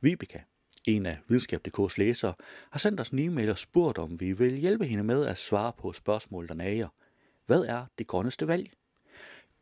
Vibeke, 0.00 0.44
en 0.86 1.06
af 1.06 1.18
videnskab.dk's 1.28 1.94
læsere, 1.98 2.34
har 2.70 2.78
sendt 2.78 3.00
os 3.00 3.10
en 3.10 3.18
e-mail 3.18 3.50
og 3.50 3.58
spurgt, 3.58 3.98
om 3.98 4.20
vi 4.20 4.32
vil 4.32 4.56
hjælpe 4.56 4.86
hende 4.86 5.04
med 5.04 5.26
at 5.26 5.38
svare 5.38 5.72
på 5.78 5.92
spørgsmål, 5.92 6.48
der 6.48 6.54
nager. 6.54 6.88
Hvad 7.46 7.60
er 7.60 7.86
det 7.98 8.06
grønneste 8.06 8.48
valg? 8.48 8.70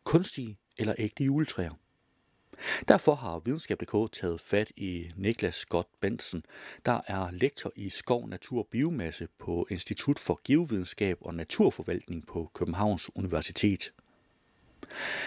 Kunstige 0.04 0.58
eller 0.78 0.94
ægte 0.98 1.24
juletræer. 1.24 1.70
Derfor 2.88 3.14
har 3.14 3.38
Videnskab.dk 3.38 4.12
taget 4.12 4.40
fat 4.40 4.72
i 4.76 5.10
Niklas 5.16 5.54
Scott 5.54 5.88
Bensen, 6.00 6.44
der 6.86 7.00
er 7.06 7.30
lektor 7.30 7.72
i 7.76 7.88
skov, 7.88 8.28
natur 8.28 8.58
og 8.58 8.68
biomasse 8.70 9.28
på 9.38 9.66
Institut 9.70 10.18
for 10.18 10.40
Geovidenskab 10.44 11.18
og 11.20 11.34
Naturforvaltning 11.34 12.26
på 12.26 12.50
Københavns 12.54 13.16
Universitet. 13.16 13.92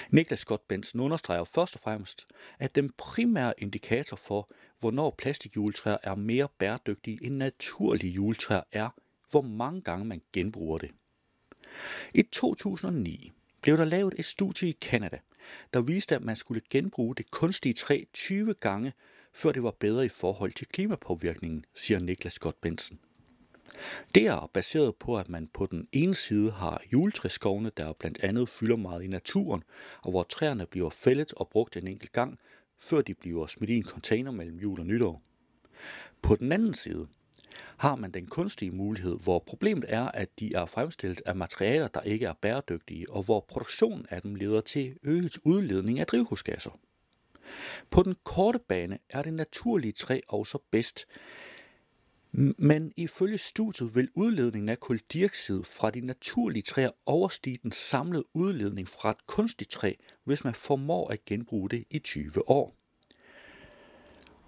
Niklas 0.09 0.39
Scott 0.39 0.67
Bensen 0.67 0.99
understreger 0.99 1.43
først 1.43 1.75
og 1.75 1.81
fremmest, 1.81 2.27
at 2.59 2.75
den 2.75 2.91
primære 2.97 3.53
indikator 3.57 4.17
for, 4.17 4.49
hvornår 4.79 5.15
plastikjuletræer 5.17 5.97
er 6.03 6.15
mere 6.15 6.47
bæredygtige 6.57 7.19
end 7.25 7.35
naturlige 7.35 8.13
juletræer 8.13 8.61
er, 8.71 8.89
hvor 9.31 9.41
mange 9.41 9.81
gange 9.81 10.05
man 10.05 10.21
genbruger 10.33 10.77
det. 10.77 10.91
I 12.13 12.21
2009 12.21 13.31
blev 13.61 13.77
der 13.77 13.85
lavet 13.85 14.13
et 14.17 14.25
studie 14.25 14.69
i 14.69 14.77
Kanada, 14.81 15.19
der 15.73 15.81
viste, 15.81 16.15
at 16.15 16.21
man 16.21 16.35
skulle 16.35 16.61
genbruge 16.69 17.15
det 17.15 17.31
kunstige 17.31 17.73
træ 17.73 18.03
20 18.13 18.53
gange, 18.53 18.93
før 19.33 19.51
det 19.51 19.63
var 19.63 19.75
bedre 19.79 20.05
i 20.05 20.09
forhold 20.09 20.51
til 20.51 20.67
klimapåvirkningen, 20.67 21.65
siger 21.73 21.99
Niklas 21.99 22.33
Scott 22.33 22.61
Benson. 22.61 22.99
Det 24.15 24.27
er 24.27 24.49
baseret 24.53 24.95
på, 24.95 25.17
at 25.17 25.29
man 25.29 25.47
på 25.53 25.65
den 25.65 25.87
ene 25.91 26.15
side 26.15 26.51
har 26.51 26.81
juletræskovene, 26.93 27.71
der 27.77 27.93
blandt 27.93 28.23
andet 28.23 28.49
fylder 28.49 28.75
meget 28.75 29.03
i 29.03 29.07
naturen, 29.07 29.63
og 30.01 30.11
hvor 30.11 30.23
træerne 30.23 30.65
bliver 30.65 30.89
fældet 30.89 31.33
og 31.33 31.49
brugt 31.49 31.77
en 31.77 31.87
enkelt 31.87 32.11
gang, 32.11 32.39
før 32.79 33.01
de 33.01 33.13
bliver 33.13 33.47
smidt 33.47 33.69
i 33.69 33.77
en 33.77 33.83
container 33.83 34.31
mellem 34.31 34.57
jul 34.57 34.79
og 34.79 34.85
nytår. 34.85 35.21
På 36.21 36.35
den 36.35 36.51
anden 36.51 36.73
side 36.73 37.07
har 37.77 37.95
man 37.95 38.11
den 38.11 38.27
kunstige 38.27 38.71
mulighed, 38.71 39.19
hvor 39.23 39.39
problemet 39.39 39.85
er, 39.87 40.03
at 40.03 40.39
de 40.39 40.53
er 40.53 40.65
fremstillet 40.65 41.21
af 41.25 41.35
materialer, 41.35 41.87
der 41.87 42.01
ikke 42.01 42.25
er 42.25 42.33
bæredygtige, 42.41 43.09
og 43.09 43.23
hvor 43.23 43.39
produktionen 43.39 44.05
af 44.09 44.21
dem 44.21 44.35
leder 44.35 44.61
til 44.61 44.97
øget 45.03 45.37
udledning 45.43 45.99
af 45.99 46.07
drivhusgasser. 46.07 46.79
På 47.89 48.03
den 48.03 48.15
korte 48.23 48.59
bane 48.59 48.99
er 49.09 49.21
det 49.21 49.33
naturlige 49.33 49.91
træ 49.91 50.19
også 50.27 50.57
bedst, 50.71 51.05
men 52.57 52.93
ifølge 52.97 53.37
studiet 53.37 53.95
vil 53.95 54.09
udledningen 54.15 54.69
af 54.69 54.79
koldioxid 54.79 55.63
fra 55.63 55.91
de 55.91 56.01
naturlige 56.01 56.63
træer 56.63 56.89
overstige 57.05 57.57
den 57.63 57.71
samlede 57.71 58.23
udledning 58.33 58.89
fra 58.89 59.11
et 59.11 59.27
kunstigt 59.27 59.71
træ, 59.71 59.93
hvis 60.23 60.43
man 60.43 60.53
formår 60.53 61.09
at 61.09 61.25
genbruge 61.25 61.69
det 61.69 61.83
i 61.89 61.99
20 61.99 62.49
år. 62.49 62.75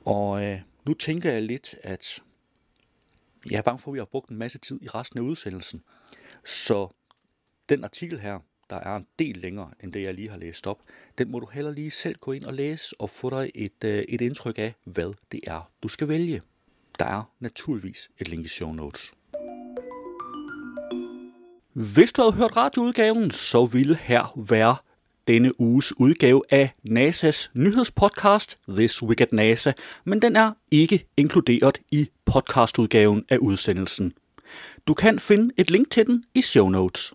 Og 0.05 0.43
øh, 0.43 0.61
nu 0.85 0.93
tænker 0.93 1.31
jeg 1.31 1.41
lidt, 1.41 1.75
at 1.83 2.23
jeg 3.49 3.57
er 3.57 3.61
bange 3.61 3.79
for, 3.79 3.91
at 3.91 3.93
vi 3.93 3.99
har 3.99 4.05
brugt 4.05 4.29
en 4.29 4.37
masse 4.37 4.57
tid 4.57 4.79
i 4.81 4.87
resten 4.87 5.19
af 5.19 5.23
udsendelsen. 5.23 5.83
Så 6.45 6.87
den 7.69 7.83
artikel 7.83 8.19
her, 8.19 8.39
der 8.69 8.75
er 8.75 8.95
en 8.95 9.07
del 9.19 9.37
længere, 9.37 9.71
end 9.83 9.93
det 9.93 10.01
jeg 10.01 10.13
lige 10.13 10.29
har 10.29 10.37
læst 10.37 10.67
op, 10.67 10.81
den 11.17 11.31
må 11.31 11.39
du 11.39 11.45
heller 11.45 11.71
lige 11.71 11.91
selv 11.91 12.15
gå 12.15 12.31
ind 12.31 12.45
og 12.45 12.53
læse 12.53 12.95
og 12.99 13.09
få 13.09 13.29
dig 13.29 13.51
et, 13.55 13.83
øh, 13.83 14.03
et 14.09 14.21
indtryk 14.21 14.57
af, 14.57 14.73
hvad 14.83 15.13
det 15.31 15.39
er, 15.47 15.71
du 15.83 15.87
skal 15.87 16.07
vælge. 16.07 16.41
Der 16.99 17.05
er 17.05 17.23
naturligvis 17.39 18.09
et 18.19 18.27
link 18.27 18.45
i 18.45 18.47
show 18.47 18.71
notes. 18.71 19.13
Hvis 21.73 22.13
du 22.13 22.21
havde 22.21 22.33
hørt 22.33 22.57
radioudgaven, 22.57 23.31
så 23.31 23.65
ville 23.65 23.95
her 23.95 24.39
være 24.49 24.77
denne 25.27 25.61
uges 25.61 25.99
udgave 25.99 26.41
af 26.49 26.69
NASA's 26.89 27.49
nyhedspodcast 27.53 28.57
This 28.69 29.03
Week 29.03 29.21
at 29.21 29.33
NASA, 29.33 29.71
men 30.03 30.21
den 30.21 30.35
er 30.35 30.51
ikke 30.71 31.07
inkluderet 31.17 31.81
i 31.91 32.09
podcastudgaven 32.25 33.25
af 33.29 33.37
udsendelsen. 33.37 34.13
Du 34.87 34.93
kan 34.93 35.19
finde 35.19 35.53
et 35.57 35.71
link 35.71 35.91
til 35.91 36.07
den 36.07 36.23
i 36.33 36.41
show 36.41 36.69
notes. 36.69 37.13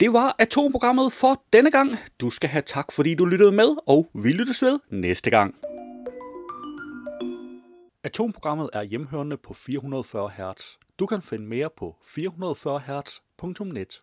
Det 0.00 0.12
var 0.12 0.36
atomprogrammet 0.38 1.12
for 1.12 1.42
denne 1.52 1.70
gang. 1.70 1.90
Du 2.20 2.30
skal 2.30 2.50
have 2.50 2.62
tak, 2.66 2.92
fordi 2.92 3.14
du 3.14 3.24
lyttede 3.24 3.52
med, 3.52 3.76
og 3.86 4.08
vi 4.14 4.32
lyttes 4.32 4.62
ved 4.62 4.78
næste 4.90 5.30
gang. 5.30 5.54
Atomprogrammet 8.04 8.70
er 8.72 8.82
hjemhørende 8.82 9.36
på 9.36 9.54
440 9.54 10.30
Hz. 10.30 10.78
Du 10.98 11.06
kan 11.06 11.22
finde 11.22 11.46
mere 11.46 11.68
på 11.76 11.96
440 12.04 12.80
Hz.net. 12.80 14.02